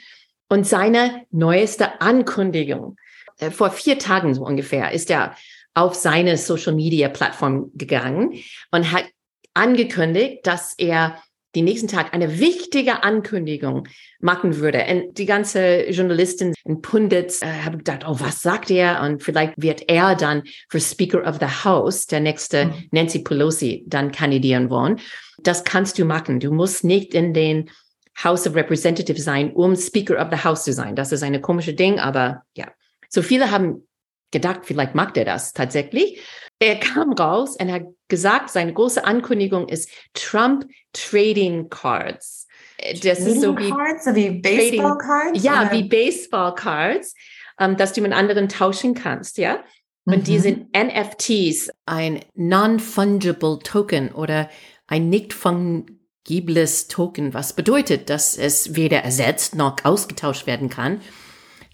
und 0.47 0.65
seine 0.65 1.25
neueste 1.31 1.99
Ankündigung. 2.01 2.95
Äh, 3.39 3.51
vor 3.51 3.71
vier 3.71 3.99
Tagen 3.99 4.33
so 4.33 4.43
ungefähr 4.43 4.91
ist 4.91 5.09
er 5.09 5.35
auf 5.73 5.95
seine 5.95 6.37
Social 6.37 6.73
Media 6.73 7.09
Plattform 7.09 7.71
gegangen 7.73 8.41
und 8.71 8.91
hat 8.93 9.05
angekündigt, 9.53 10.47
dass 10.47 10.73
er 10.77 11.21
die 11.55 11.61
nächsten 11.61 11.87
Tag 11.87 12.13
eine 12.13 12.39
wichtige 12.39 13.03
Ankündigung 13.03 13.87
machen 14.19 14.57
würde. 14.57 14.85
Und 14.89 15.17
die 15.17 15.25
ganze 15.25 15.89
Journalistin 15.89 16.53
und 16.63 16.81
Pundits 16.81 17.41
äh, 17.41 17.47
haben 17.63 17.79
gedacht, 17.79 18.03
oh, 18.07 18.19
was 18.19 18.41
sagt 18.41 18.69
er? 18.69 19.01
Und 19.01 19.23
vielleicht 19.23 19.53
wird 19.57 19.89
er 19.89 20.15
dann 20.15 20.43
für 20.69 20.79
Speaker 20.79 21.25
of 21.27 21.37
the 21.39 21.63
House, 21.63 22.07
der 22.07 22.19
nächste 22.19 22.65
mhm. 22.65 22.73
Nancy 22.91 23.19
Pelosi, 23.19 23.83
dann 23.87 24.11
kandidieren 24.11 24.69
wollen. 24.69 24.99
Das 25.39 25.63
kannst 25.63 25.97
du 25.97 26.05
machen. 26.05 26.39
Du 26.39 26.51
musst 26.51 26.83
nicht 26.83 27.13
in 27.13 27.33
den 27.33 27.69
House 28.23 28.47
of 28.47 28.55
Representatives 28.55 29.23
sein, 29.23 29.51
um 29.53 29.75
Speaker 29.75 30.21
of 30.21 30.29
the 30.31 30.43
House 30.43 30.63
zu 30.63 30.73
sein. 30.73 30.95
Das 30.95 31.11
ist 31.11 31.23
eine 31.23 31.41
komische 31.41 31.73
Ding, 31.73 31.99
aber 31.99 32.43
ja. 32.55 32.67
So 33.09 33.21
viele 33.21 33.51
haben 33.51 33.87
gedacht, 34.31 34.61
vielleicht 34.63 34.95
mag 34.95 35.15
er 35.17 35.25
das 35.25 35.53
tatsächlich. 35.53 36.21
Er 36.59 36.79
kam 36.79 37.13
raus 37.13 37.57
und 37.59 37.71
hat 37.71 37.83
gesagt, 38.07 38.49
seine 38.49 38.73
große 38.73 39.03
Ankündigung 39.03 39.67
ist 39.67 39.89
Trump 40.13 40.65
Trading 40.93 41.69
Cards. 41.69 42.47
Das 42.77 43.01
Trading 43.01 43.27
ist 43.27 43.41
so 43.41 43.57
wie, 43.57 43.69
Cards, 43.69 44.05
so 44.05 44.15
wie 44.15 44.29
Baseball 44.29 44.97
Cards? 44.97 45.43
Ja, 45.43 45.63
oder? 45.63 45.71
wie 45.71 45.83
Baseball 45.83 46.55
Cards, 46.55 47.13
ähm, 47.59 47.77
dass 47.77 47.93
du 47.93 48.01
mit 48.01 48.13
anderen 48.13 48.47
tauschen 48.49 48.93
kannst, 48.93 49.37
ja. 49.37 49.63
Und 50.05 50.19
mhm. 50.19 50.23
die 50.23 50.39
sind 50.39 50.67
NFTs, 50.77 51.71
ein 51.85 52.19
Non-Fungible 52.35 53.59
Token 53.59 54.11
oder 54.11 54.49
ein 54.87 55.09
nicht 55.09 55.33
fungibles 55.33 56.87
Token, 56.87 57.33
was 57.33 57.53
bedeutet, 57.53 58.09
dass 58.09 58.37
es 58.37 58.75
weder 58.75 58.99
ersetzt 58.99 59.55
noch 59.55 59.77
ausgetauscht 59.83 60.45
werden 60.45 60.69
kann 60.69 61.01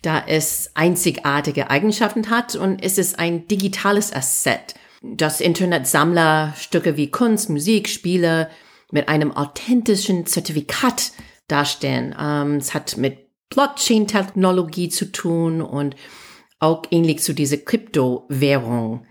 da 0.02 0.24
es 0.28 0.72
einzigartige 0.74 1.70
Eigenschaften 1.70 2.30
hat 2.30 2.56
und 2.56 2.84
es 2.84 2.98
ist 2.98 3.20
ein 3.20 3.48
digitales 3.48 4.14
Asset, 4.14 4.76
das 5.02 5.42
Internetsammler 5.42 6.54
Stücke 6.58 6.98
wie 6.98 7.12
Kunst, 7.12 7.50
Musik, 7.50 7.90
Spiele 7.90 8.50
mit 8.92 9.08
einem 9.10 9.32
authentischen 9.32 10.26
Zertifikat 10.26 11.12
darstellen. 11.48 12.16
Ähm, 12.20 12.56
es 12.56 12.74
hat 12.74 12.98
mit 12.98 13.30
Blockchain-Technologie 13.50 14.90
zu 14.90 15.12
tun 15.12 15.62
und 15.62 15.96
auch 16.60 16.84
ähnlich 16.92 17.20
zu 17.20 17.34
dieser 17.34 17.58
Kryptowährung. 17.58 19.06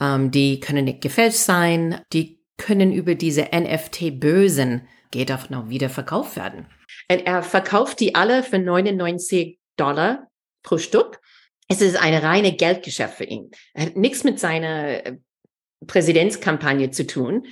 Ähm, 0.00 0.30
die 0.30 0.60
können 0.60 0.86
nicht 0.86 1.00
gefälscht 1.00 1.38
sein, 1.38 2.00
die 2.12 2.40
können 2.56 2.92
über 2.92 3.14
diese 3.14 3.48
NFT-Bösen 3.52 4.88
geht 5.10 5.30
auch 5.30 5.48
noch 5.48 5.68
wieder 5.68 5.90
verkauft 5.90 6.36
werden. 6.36 6.66
Und 7.10 7.26
er 7.26 7.42
verkauft 7.42 8.00
die 8.00 8.14
alle 8.14 8.42
für 8.42 8.58
99 8.58 9.58
Dollar 9.76 10.28
pro 10.64 10.78
Stück. 10.78 11.20
Es 11.68 11.80
ist 11.80 11.96
eine 11.96 12.24
reine 12.24 12.56
Geldgeschäft 12.56 13.14
für 13.14 13.24
ihn. 13.24 13.52
Er 13.72 13.86
hat 13.86 13.96
nichts 13.96 14.24
mit 14.24 14.40
seiner 14.40 15.06
äh, 15.06 15.16
Präsidentskampagne 15.86 16.90
zu 16.90 17.06
tun. 17.06 17.46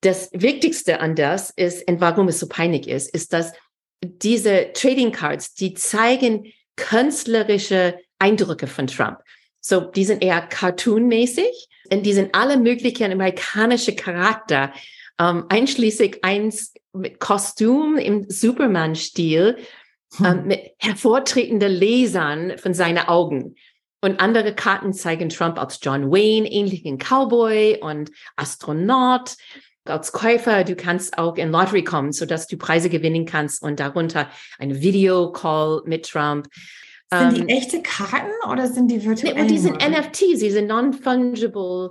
Das 0.00 0.30
Wichtigste 0.32 1.00
an 1.00 1.14
das 1.14 1.50
ist, 1.50 1.86
und 1.88 2.00
warum 2.00 2.28
es 2.28 2.40
so 2.40 2.48
peinlich 2.48 2.88
ist, 2.88 3.14
ist, 3.14 3.32
dass 3.32 3.52
diese 4.02 4.72
Trading 4.72 5.12
Cards, 5.12 5.54
die 5.54 5.74
zeigen 5.74 6.52
künstlerische 6.76 7.98
Eindrücke 8.18 8.66
von 8.66 8.86
Trump. 8.86 9.18
So, 9.60 9.80
die 9.80 10.04
sind 10.04 10.24
eher 10.24 10.40
cartoonmäßig 10.42 11.68
und 11.92 12.04
die 12.04 12.12
sind 12.14 12.34
alle 12.34 12.56
möglichen 12.56 13.12
amerikanische 13.12 13.94
Charakter, 13.94 14.72
ähm, 15.20 15.44
einschließlich 15.48 16.24
eins 16.24 16.74
mit 16.92 17.20
Kostüm 17.20 17.96
im 17.96 18.28
Superman-Stil. 18.28 19.58
Ähm, 20.20 20.46
mit 20.46 20.60
hervortretenden 20.78 21.72
Lesern 21.72 22.58
von 22.58 22.74
seinen 22.74 23.06
Augen. 23.06 23.56
Und 24.00 24.20
andere 24.20 24.54
Karten 24.54 24.92
zeigen 24.92 25.28
Trump 25.28 25.58
als 25.58 25.78
John 25.80 26.10
Wayne, 26.10 26.50
ähnlichen 26.50 26.98
Cowboy 26.98 27.78
und 27.80 28.10
Astronaut. 28.36 29.36
Als 29.84 30.12
Käufer, 30.12 30.64
du 30.64 30.76
kannst 30.76 31.18
auch 31.18 31.36
in 31.36 31.50
Lottery 31.50 31.84
kommen, 31.84 32.12
sodass 32.12 32.46
du 32.46 32.56
Preise 32.56 32.88
gewinnen 32.88 33.26
kannst 33.26 33.62
und 33.62 33.80
darunter 33.80 34.28
ein 34.58 34.80
Video-Call 34.80 35.82
mit 35.86 36.08
Trump. 36.08 36.48
Sind 37.12 37.36
die 37.36 37.40
ähm, 37.42 37.48
echte 37.48 37.82
Karten 37.82 38.32
oder 38.50 38.68
sind 38.68 38.90
die 38.90 39.04
virtuell? 39.04 39.34
Nee, 39.34 39.40
und 39.42 39.50
die 39.50 39.58
sind 39.58 39.76
NFTs, 39.76 40.40
die 40.40 40.50
sind 40.50 40.68
non-fungible. 40.68 41.90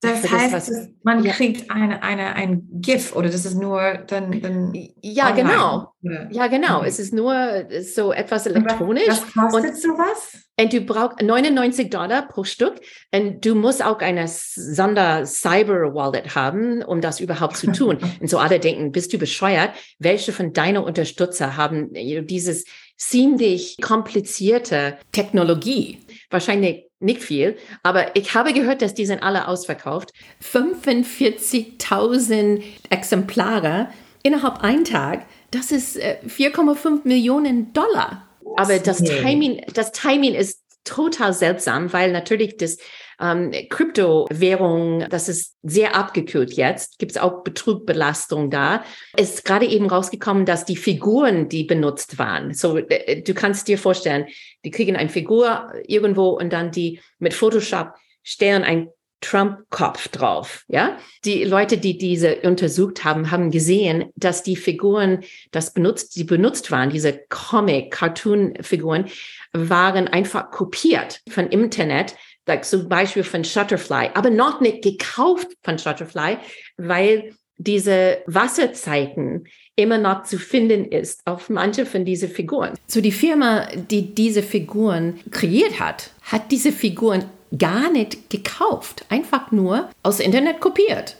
Das 0.00 0.30
heißt, 0.30 0.54
das, 0.54 0.70
man 1.02 1.24
ja. 1.24 1.32
kriegt 1.32 1.72
eine, 1.72 2.04
eine, 2.04 2.36
ein 2.36 2.68
GIF 2.74 3.16
oder 3.16 3.30
das 3.30 3.44
ist 3.44 3.56
nur 3.56 3.94
dann. 4.06 4.40
dann 4.40 4.72
ja, 5.02 5.30
online. 5.30 5.42
genau. 5.42 5.92
Ja, 6.30 6.46
genau. 6.46 6.78
Mhm. 6.80 6.86
Es 6.86 7.00
ist 7.00 7.12
nur 7.12 7.66
so 7.82 8.12
etwas 8.12 8.46
elektronisch. 8.46 9.08
Was, 9.08 9.24
was 9.34 9.52
kostet 9.52 9.72
und, 9.72 9.80
sowas? 9.80 10.38
Und 10.60 10.72
du 10.72 10.82
brauchst 10.82 11.20
99 11.20 11.90
Dollar 11.90 12.28
pro 12.28 12.44
Stück. 12.44 12.74
Und 13.12 13.44
du 13.44 13.56
musst 13.56 13.84
auch 13.84 13.98
eine 13.98 14.28
Sonder-Cyber-Wallet 14.28 16.36
haben, 16.36 16.84
um 16.84 17.00
das 17.00 17.18
überhaupt 17.18 17.56
zu 17.56 17.72
tun. 17.72 17.98
und 18.20 18.30
so 18.30 18.38
alle 18.38 18.60
denken, 18.60 18.92
bist 18.92 19.12
du 19.12 19.18
bescheuert? 19.18 19.72
Welche 19.98 20.32
von 20.32 20.52
deinen 20.52 20.84
Unterstützer 20.84 21.56
haben 21.56 21.92
dieses 21.92 22.66
ziemlich 22.96 23.78
komplizierte 23.80 24.96
Technologie? 25.10 25.98
Wahrscheinlich 26.30 26.87
nicht 27.00 27.22
viel, 27.22 27.56
aber 27.82 28.14
ich 28.16 28.34
habe 28.34 28.52
gehört, 28.52 28.82
dass 28.82 28.92
die 28.94 29.06
sind 29.06 29.22
alle 29.22 29.48
ausverkauft. 29.48 30.12
45.000 30.42 32.62
Exemplare 32.90 33.88
innerhalb 34.22 34.62
einen 34.62 34.84
Tag. 34.84 35.24
Das 35.50 35.70
ist 35.70 35.96
4,5 35.96 36.86
äh, 36.86 37.08
Millionen 37.08 37.72
Dollar. 37.72 38.28
Aber 38.56 38.78
das 38.78 38.98
Timing, 38.98 39.62
das 39.72 39.92
Timing 39.92 40.34
ist 40.34 40.60
total 40.84 41.32
seltsam, 41.32 41.92
weil 41.92 42.12
natürlich 42.12 42.56
das 42.56 42.78
ähm, 43.20 43.52
Kryptowährung, 43.68 45.06
das 45.10 45.28
ist 45.28 45.56
sehr 45.62 45.96
abgekühlt 45.96 46.52
jetzt, 46.52 46.98
gibt 46.98 47.12
es 47.12 47.18
auch 47.18 47.42
Betrugbelastung 47.42 48.50
da. 48.50 48.84
Ist 49.16 49.44
gerade 49.44 49.66
eben 49.66 49.86
rausgekommen, 49.86 50.46
dass 50.46 50.64
die 50.64 50.76
Figuren, 50.76 51.48
die 51.48 51.64
benutzt 51.64 52.18
waren, 52.18 52.54
so 52.54 52.76
äh, 52.78 53.22
du 53.22 53.34
kannst 53.34 53.68
dir 53.68 53.78
vorstellen, 53.78 54.26
die 54.64 54.70
kriegen 54.70 54.96
eine 54.96 55.08
Figur 55.08 55.72
irgendwo 55.86 56.30
und 56.30 56.52
dann 56.52 56.70
die 56.70 57.00
mit 57.18 57.34
Photoshop 57.34 57.94
stellen 58.22 58.62
ein 58.62 58.88
Trump-Kopf 59.20 60.08
drauf. 60.08 60.64
Ja, 60.68 60.96
die 61.24 61.44
Leute, 61.44 61.78
die 61.78 61.98
diese 61.98 62.36
untersucht 62.42 63.04
haben, 63.04 63.30
haben 63.30 63.50
gesehen, 63.50 64.10
dass 64.16 64.42
die 64.42 64.56
Figuren, 64.56 65.24
das 65.50 65.72
benutzt, 65.72 66.16
die 66.16 66.24
benutzt 66.24 66.70
waren, 66.70 66.90
diese 66.90 67.20
Comic-Cartoon-Figuren, 67.28 69.06
waren 69.52 70.08
einfach 70.08 70.50
kopiert 70.50 71.20
von 71.28 71.48
Internet 71.48 72.14
like 72.46 72.64
zum 72.64 72.88
Beispiel 72.88 73.22
von 73.22 73.44
Shutterfly, 73.44 74.10
aber 74.14 74.30
noch 74.30 74.60
nicht 74.60 74.82
gekauft 74.82 75.48
von 75.62 75.78
Shutterfly, 75.78 76.38
weil 76.78 77.34
diese 77.58 78.22
Wasserzeiten 78.26 79.44
immer 79.76 79.98
noch 79.98 80.24
zu 80.24 80.38
finden 80.38 80.86
ist 80.86 81.20
auf 81.24 81.50
manche 81.50 81.86
von 81.86 82.04
diesen 82.04 82.28
Figuren. 82.28 82.74
So 82.86 83.00
die 83.00 83.12
Firma, 83.12 83.68
die 83.74 84.14
diese 84.14 84.42
Figuren 84.42 85.20
kreiert 85.30 85.78
hat, 85.78 86.10
hat 86.22 86.50
diese 86.50 86.72
Figuren 86.72 87.24
gar 87.56 87.90
nicht 87.90 88.30
gekauft, 88.30 89.04
einfach 89.08 89.50
nur 89.52 89.90
aus 90.02 90.20
Internet 90.20 90.60
kopiert, 90.60 91.16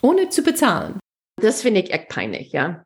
ohne 0.00 0.28
zu 0.28 0.42
bezahlen. 0.42 0.98
Das 1.40 1.62
finde 1.62 1.80
ich 1.80 1.92
echt 1.92 2.08
peinlich, 2.08 2.52
ja. 2.52 2.82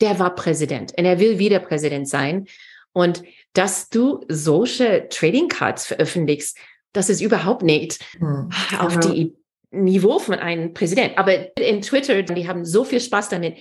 Der 0.00 0.18
war 0.18 0.34
Präsident 0.34 0.92
und 0.96 1.04
er 1.04 1.18
will 1.18 1.38
wieder 1.38 1.58
Präsident 1.58 2.08
sein. 2.08 2.46
Und 2.92 3.22
dass 3.52 3.88
du 3.88 4.24
solche 4.28 5.08
Trading 5.08 5.48
Cards 5.48 5.86
veröffentlichst, 5.86 6.56
das 6.92 7.08
ist 7.10 7.20
überhaupt 7.20 7.62
nicht 7.62 8.00
hm. 8.18 8.50
auf 8.78 8.94
ja. 8.94 9.00
die 9.00 9.34
Niveau 9.70 10.18
von 10.18 10.36
einem 10.36 10.72
Präsident. 10.72 11.18
Aber 11.18 11.56
in 11.58 11.82
Twitter, 11.82 12.22
die 12.22 12.48
haben 12.48 12.64
so 12.64 12.84
viel 12.84 13.00
Spaß 13.00 13.28
damit, 13.28 13.58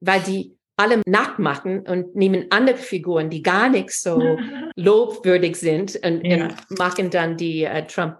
weil 0.00 0.20
die 0.22 0.53
alle 0.76 1.02
nachmachen 1.06 1.80
und 1.80 2.16
nehmen 2.16 2.46
andere 2.50 2.76
Figuren, 2.76 3.30
die 3.30 3.42
gar 3.42 3.68
nicht 3.68 3.90
so 3.90 4.38
lobwürdig 4.76 5.56
sind 5.56 5.96
und, 6.04 6.24
ja. 6.24 6.46
und 6.46 6.78
machen 6.78 7.10
dann 7.10 7.36
die 7.36 7.64
äh, 7.64 7.86
Trump. 7.86 8.18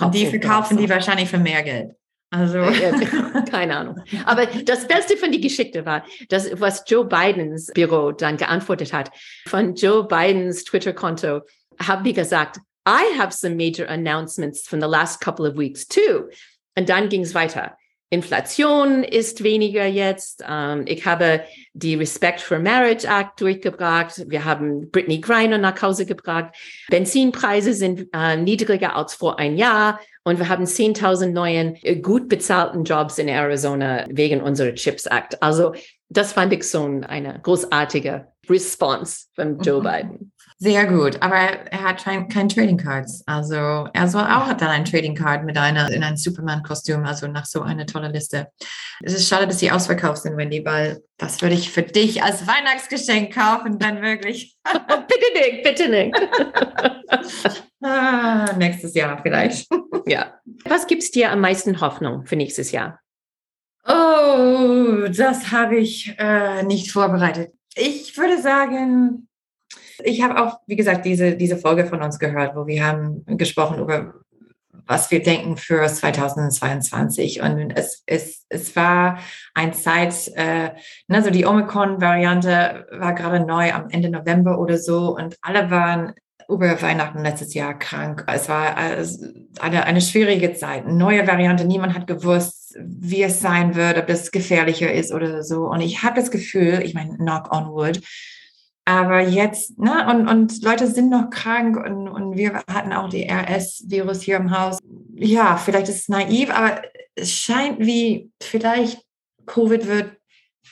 Und 0.00 0.14
die 0.14 0.26
verkaufen 0.26 0.76
die 0.76 0.88
wahrscheinlich 0.88 1.28
für 1.28 1.38
mehr 1.38 1.62
Geld. 1.62 1.92
Also. 2.30 2.58
Keine 3.50 3.76
Ahnung. 3.76 4.00
Aber 4.24 4.46
das 4.46 4.88
Beste 4.88 5.16
von 5.16 5.30
die 5.30 5.40
Geschichte 5.40 5.86
war, 5.86 6.04
dass, 6.28 6.60
was 6.60 6.82
Joe 6.86 7.04
Bidens 7.04 7.70
Büro 7.72 8.10
dann 8.10 8.36
geantwortet 8.36 8.92
hat, 8.92 9.12
von 9.46 9.74
Joe 9.74 10.04
Bidens 10.04 10.64
Twitter-Konto, 10.64 11.42
haben 11.80 12.02
die 12.02 12.12
gesagt, 12.12 12.58
I 12.88 13.16
have 13.16 13.32
some 13.32 13.54
major 13.54 13.88
announcements 13.88 14.66
from 14.66 14.80
the 14.80 14.88
last 14.88 15.20
couple 15.20 15.48
of 15.48 15.56
weeks 15.56 15.86
too. 15.86 16.28
Und 16.76 16.88
dann 16.88 17.08
ging 17.08 17.22
es 17.22 17.34
weiter. 17.34 17.76
Inflation 18.14 19.02
ist 19.02 19.42
weniger 19.42 19.84
jetzt. 19.84 20.44
Ähm, 20.48 20.84
ich 20.86 21.04
habe 21.04 21.42
die 21.72 21.96
Respect 21.96 22.40
for 22.40 22.58
Marriage 22.58 23.06
Act 23.06 23.40
durchgebracht. 23.40 24.24
Wir 24.28 24.44
haben 24.44 24.90
Brittany 24.90 25.20
Griner 25.20 25.58
nach 25.58 25.80
Hause 25.82 26.06
gebracht. 26.06 26.54
Benzinpreise 26.88 27.74
sind 27.74 28.08
äh, 28.12 28.36
niedriger 28.36 28.96
als 28.96 29.14
vor 29.14 29.38
ein 29.38 29.56
Jahr. 29.56 30.00
Und 30.22 30.38
wir 30.38 30.48
haben 30.48 30.64
10.000 30.64 31.32
neuen, 31.32 31.76
äh, 31.82 31.96
gut 31.96 32.28
bezahlten 32.28 32.84
Jobs 32.84 33.18
in 33.18 33.28
Arizona 33.28 34.06
wegen 34.08 34.40
unserer 34.40 34.74
Chips 34.74 35.06
Act. 35.06 35.42
Also 35.42 35.74
das 36.08 36.32
fand 36.32 36.52
ich 36.52 36.64
so 36.64 36.84
eine 37.06 37.40
großartige 37.42 38.28
Response 38.48 39.26
von 39.34 39.58
Joe 39.58 39.80
mhm. 39.80 39.84
Biden. 39.84 40.32
Sehr 40.64 40.86
gut, 40.86 41.20
aber 41.20 41.36
er 41.36 41.82
hat 41.82 42.02
kein, 42.02 42.26
kein 42.26 42.48
Trading 42.48 42.78
Cards. 42.78 43.22
Also 43.26 43.86
er 43.92 44.08
soll 44.08 44.22
auch 44.22 44.50
dann 44.54 44.70
ein 44.70 44.86
Trading 44.86 45.14
Card 45.14 45.44
mit 45.44 45.58
einer 45.58 45.92
in 45.92 46.02
einem 46.02 46.16
Superman-Kostüm, 46.16 47.04
also 47.04 47.26
nach 47.26 47.44
so 47.44 47.60
einer 47.60 47.84
tolle 47.84 48.08
Liste. 48.08 48.48
Es 49.02 49.12
ist 49.12 49.28
schade, 49.28 49.46
dass 49.46 49.58
sie 49.58 49.70
ausverkauft 49.70 50.22
sind, 50.22 50.38
Wendy, 50.38 50.64
weil 50.64 51.02
das 51.18 51.42
würde 51.42 51.54
ich 51.54 51.70
für 51.70 51.82
dich 51.82 52.22
als 52.22 52.46
Weihnachtsgeschenk 52.46 53.34
kaufen, 53.34 53.78
dann 53.78 54.00
wirklich. 54.00 54.56
bitte 54.64 55.32
nicht, 55.34 55.62
bitte 55.64 55.88
nicht. 55.90 56.16
ah, 57.82 58.50
nächstes 58.56 58.94
Jahr 58.94 59.20
vielleicht. 59.20 59.68
ja. 60.06 60.32
Was 60.64 60.86
gibt 60.86 61.02
es 61.02 61.10
dir 61.10 61.30
am 61.30 61.40
meisten 61.40 61.82
Hoffnung 61.82 62.24
für 62.24 62.36
nächstes 62.36 62.72
Jahr? 62.72 63.00
Oh, 63.86 65.08
das 65.14 65.52
habe 65.52 65.76
ich 65.76 66.14
äh, 66.16 66.62
nicht 66.62 66.90
vorbereitet. 66.90 67.52
Ich 67.74 68.16
würde 68.16 68.40
sagen, 68.40 69.28
ich 70.04 70.22
habe 70.22 70.40
auch, 70.40 70.60
wie 70.66 70.76
gesagt, 70.76 71.06
diese, 71.06 71.36
diese 71.36 71.56
Folge 71.56 71.86
von 71.86 72.02
uns 72.02 72.18
gehört, 72.18 72.54
wo 72.54 72.66
wir 72.66 72.86
haben 72.86 73.24
gesprochen 73.26 73.78
über, 73.80 74.14
was 74.86 75.10
wir 75.10 75.22
denken 75.22 75.56
für 75.56 75.86
2022. 75.86 77.40
Und 77.40 77.70
es, 77.74 78.02
es, 78.06 78.44
es 78.50 78.76
war 78.76 79.18
ein 79.54 79.72
Zeit, 79.72 80.30
äh, 80.36 80.70
ne, 81.08 81.22
so 81.22 81.30
die 81.30 81.46
Omikron-Variante 81.46 82.86
war 82.92 83.14
gerade 83.14 83.44
neu 83.46 83.72
am 83.72 83.88
Ende 83.88 84.10
November 84.10 84.58
oder 84.58 84.76
so 84.76 85.16
und 85.16 85.36
alle 85.40 85.70
waren 85.70 86.12
über 86.50 86.82
Weihnachten 86.82 87.22
letztes 87.22 87.54
Jahr 87.54 87.78
krank. 87.78 88.26
Es 88.26 88.50
war 88.50 88.76
äh, 88.76 89.06
eine, 89.60 89.84
eine 89.84 90.02
schwierige 90.02 90.52
Zeit, 90.52 90.86
neue 90.86 91.26
Variante. 91.26 91.64
Niemand 91.64 91.94
hat 91.94 92.06
gewusst, 92.06 92.76
wie 92.78 93.22
es 93.22 93.40
sein 93.40 93.74
wird, 93.74 93.96
ob 93.96 94.06
das 94.06 94.30
gefährlicher 94.30 94.92
ist 94.92 95.12
oder 95.12 95.42
so. 95.42 95.66
Und 95.66 95.80
ich 95.80 96.02
habe 96.02 96.20
das 96.20 96.30
Gefühl, 96.30 96.82
ich 96.84 96.92
meine, 96.92 97.16
knock 97.16 97.50
on 97.50 97.68
wood, 97.70 98.02
aber 98.84 99.20
jetzt, 99.20 99.78
ne, 99.78 100.06
und, 100.10 100.28
und 100.28 100.62
Leute 100.62 100.86
sind 100.86 101.10
noch 101.10 101.30
krank 101.30 101.76
und, 101.76 102.08
und 102.08 102.36
wir 102.36 102.62
hatten 102.70 102.92
auch 102.92 103.08
die 103.08 103.28
RS-Virus 103.28 104.22
hier 104.22 104.36
im 104.36 104.56
Haus. 104.56 104.78
Ja, 105.14 105.56
vielleicht 105.56 105.88
ist 105.88 106.02
es 106.02 106.08
naiv, 106.08 106.50
aber 106.50 106.82
es 107.14 107.32
scheint 107.32 107.78
wie 107.80 108.30
vielleicht 108.42 109.02
Covid 109.46 109.86
wird 109.86 110.16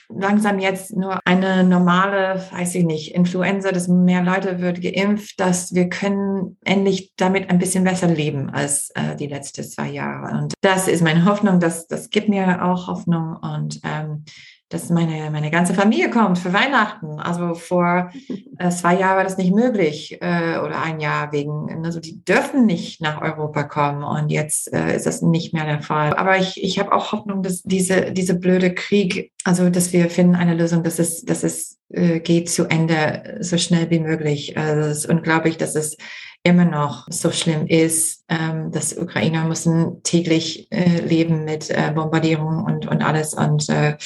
langsam 0.09 0.59
jetzt 0.59 0.95
nur 0.95 1.19
eine 1.25 1.63
normale, 1.63 2.43
weiß 2.51 2.75
ich 2.75 2.83
nicht, 2.83 3.15
Influenza, 3.15 3.71
dass 3.71 3.87
mehr 3.87 4.23
Leute 4.23 4.59
wird 4.59 4.81
geimpft, 4.81 5.39
dass 5.39 5.73
wir 5.73 5.89
können 5.89 6.57
endlich 6.63 7.13
damit 7.15 7.49
ein 7.49 7.59
bisschen 7.59 7.83
besser 7.83 8.07
leben 8.07 8.49
als 8.49 8.91
äh, 8.95 9.15
die 9.15 9.27
letzten 9.27 9.63
zwei 9.63 9.89
Jahre. 9.89 10.37
Und 10.37 10.53
das 10.61 10.87
ist 10.87 11.01
meine 11.01 11.25
Hoffnung, 11.25 11.59
das, 11.59 11.87
das 11.87 12.09
gibt 12.09 12.29
mir 12.29 12.63
auch 12.63 12.87
Hoffnung 12.87 13.37
und 13.37 13.79
ähm, 13.83 14.25
dass 14.73 14.89
meine, 14.89 15.29
meine 15.29 15.51
ganze 15.51 15.73
Familie 15.73 16.09
kommt 16.09 16.39
für 16.39 16.51
Weihnachten. 16.51 17.19
Also 17.19 17.53
vor 17.53 18.11
äh, 18.57 18.69
zwei 18.69 18.97
Jahren 18.97 19.17
war 19.17 19.23
das 19.23 19.37
nicht 19.37 19.53
möglich 19.53 20.17
äh, 20.21 20.57
oder 20.57 20.81
ein 20.81 20.99
Jahr 20.99 21.31
wegen, 21.31 21.85
also 21.85 21.99
die 21.99 22.23
dürfen 22.23 22.65
nicht 22.65 23.01
nach 23.01 23.21
Europa 23.21 23.63
kommen 23.63 24.03
und 24.03 24.29
jetzt 24.29 24.73
äh, 24.73 24.95
ist 24.95 25.05
das 25.05 25.21
nicht 25.21 25.53
mehr 25.53 25.65
der 25.65 25.81
Fall. 25.81 26.13
Aber 26.15 26.37
ich, 26.37 26.61
ich 26.61 26.79
habe 26.79 26.91
auch 26.91 27.11
Hoffnung, 27.11 27.43
dass 27.43 27.61
diese, 27.61 28.11
diese 28.11 28.33
blöde 28.33 28.73
Krieg, 28.73 29.31
also 29.43 29.69
dass 29.69 29.93
wir 29.93 30.09
finden 30.09 30.35
eine 30.35 30.55
Lösung, 30.55 30.83
dass 30.83 30.99
es, 30.99 31.23
dass 31.23 31.43
es 31.43 31.77
äh, 31.89 32.19
geht 32.19 32.49
zu 32.49 32.65
Ende 32.65 33.37
so 33.41 33.57
schnell 33.57 33.89
wie 33.91 33.99
möglich. 33.99 34.57
Also 34.57 34.89
es 34.89 34.97
ist 34.99 35.09
unglaublich, 35.09 35.57
dass 35.57 35.75
es 35.75 35.97
immer 36.43 36.65
noch 36.65 37.07
so 37.09 37.31
schlimm 37.31 37.67
ist, 37.67 38.25
ähm, 38.27 38.71
dass 38.71 38.97
Ukrainer 38.97 39.45
müssen 39.45 40.03
täglich 40.03 40.67
äh, 40.71 40.99
leben 40.99 41.45
mit 41.45 41.69
äh, 41.69 41.91
Bombardierung 41.95 42.63
und, 42.63 42.85
und 42.85 43.01
alles. 43.01 43.33
Und 43.33 43.69
äh, 43.69 43.97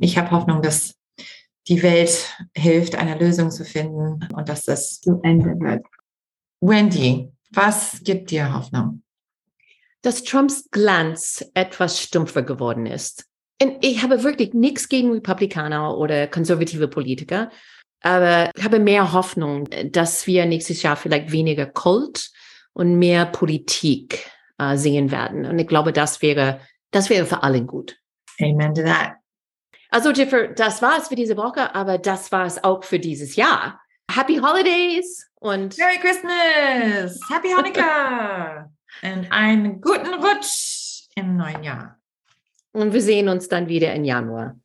ich 0.00 0.18
habe 0.18 0.32
Hoffnung, 0.32 0.60
dass 0.60 0.96
die 1.68 1.82
Welt 1.82 2.34
hilft, 2.56 2.96
eine 2.96 3.16
Lösung 3.16 3.50
zu 3.50 3.64
finden 3.64 4.28
und 4.34 4.48
dass 4.48 4.64
das 4.64 5.00
zu 5.00 5.20
Ende 5.22 5.58
wird. 5.60 5.86
Wendy, 6.60 7.30
was 7.52 8.00
gibt 8.02 8.30
dir 8.30 8.52
Hoffnung? 8.52 9.02
Dass 10.02 10.24
Trumps 10.24 10.68
Glanz 10.70 11.44
etwas 11.54 12.00
stumpfer 12.00 12.42
geworden 12.42 12.86
ist. 12.86 13.26
Und 13.62 13.84
ich 13.84 14.02
habe 14.02 14.22
wirklich 14.22 14.54
nichts 14.54 14.88
gegen 14.88 15.12
Republikaner 15.12 15.96
oder 15.96 16.26
konservative 16.26 16.88
Politiker. 16.88 17.50
Aber 18.02 18.50
ich 18.56 18.64
habe 18.64 18.78
mehr 18.78 19.12
Hoffnung, 19.12 19.68
dass 19.90 20.26
wir 20.26 20.46
nächstes 20.46 20.82
Jahr 20.82 20.96
vielleicht 20.96 21.32
weniger 21.32 21.66
Kult 21.66 22.30
und 22.72 22.98
mehr 22.98 23.26
Politik 23.26 24.30
äh, 24.58 24.76
sehen 24.76 25.10
werden. 25.10 25.46
Und 25.46 25.58
ich 25.58 25.66
glaube, 25.66 25.92
das 25.92 26.22
wäre, 26.22 26.60
das 26.90 27.10
wäre 27.10 27.26
für 27.26 27.42
alle 27.42 27.62
gut. 27.64 27.96
Amen 28.40 28.74
to 28.74 28.82
that. 28.82 29.14
Also, 29.90 30.10
Jiffer, 30.10 30.48
das 30.48 30.82
war 30.82 30.98
es 30.98 31.08
für 31.08 31.16
diese 31.16 31.36
Woche, 31.36 31.74
aber 31.74 31.98
das 31.98 32.30
war 32.30 32.44
es 32.44 32.62
auch 32.62 32.84
für 32.84 32.98
dieses 32.98 33.36
Jahr. 33.36 33.80
Happy 34.10 34.36
Holidays 34.36 35.28
und 35.36 35.76
Merry 35.78 35.98
Christmas! 35.98 37.20
Happy 37.30 37.48
Hanukkah! 37.48 38.70
und 39.02 39.32
einen 39.32 39.80
guten 39.80 40.14
Rutsch 40.14 41.08
im 41.14 41.36
neuen 41.36 41.62
Jahr. 41.62 41.98
Und 42.72 42.92
wir 42.92 43.02
sehen 43.02 43.28
uns 43.28 43.48
dann 43.48 43.68
wieder 43.68 43.94
im 43.94 44.04
Januar. 44.04 44.56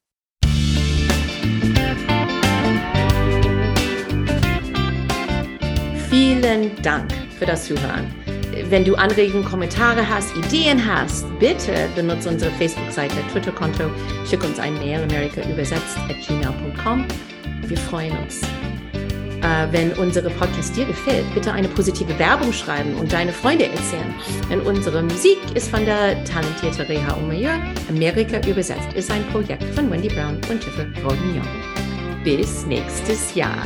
Vielen 6.14 6.80
Dank 6.84 7.12
für 7.40 7.48
das 7.48 7.66
Zuhören. 7.66 8.06
Wenn 8.70 8.86
du 8.86 8.94
Anregungen, 8.94 9.44
Kommentare 9.44 10.08
hast, 10.08 10.38
Ideen 10.38 10.80
hast, 10.86 11.26
bitte 11.40 11.90
benutze 11.96 12.30
unsere 12.30 12.52
Facebook-Seite, 12.52 13.16
Twitter-Konto, 13.32 13.86
schick 14.30 14.44
uns 14.44 14.60
ein 14.60 14.76
Mail, 14.76 15.02
America 15.02 15.42
übersetzt 15.50 15.98
at 16.08 16.16
gmail.com. 16.28 17.08
Wir 17.66 17.78
freuen 17.78 18.16
uns. 18.20 18.44
Äh, 19.42 19.72
wenn 19.72 19.92
unsere 19.94 20.30
Podcast 20.30 20.78
dir 20.78 20.86
gefällt, 20.86 21.26
bitte 21.34 21.52
eine 21.52 21.68
positive 21.68 22.20
Werbung 22.20 22.54
schreiben 22.54 22.94
und 22.94 23.12
deine 23.12 23.34
Freunde 23.34 23.66
erzählen. 23.66 24.14
Denn 24.52 24.62
unsere 24.62 25.02
Musik 25.02 25.40
ist 25.56 25.72
von 25.72 25.84
der 25.84 26.24
talentierten 26.26 26.86
Reha 26.86 27.18
Omeyer. 27.18 27.60
Amerika 27.90 28.40
übersetzt 28.48 28.94
ist 28.94 29.10
ein 29.10 29.26
Projekt 29.30 29.64
von 29.74 29.90
Wendy 29.90 30.10
Brown 30.10 30.36
und 30.52 30.62
Tiffel 30.62 30.94
Bourguignon. 31.02 31.48
Bis 32.24 32.68
nächstes 32.68 33.34
Jahr. 33.34 33.66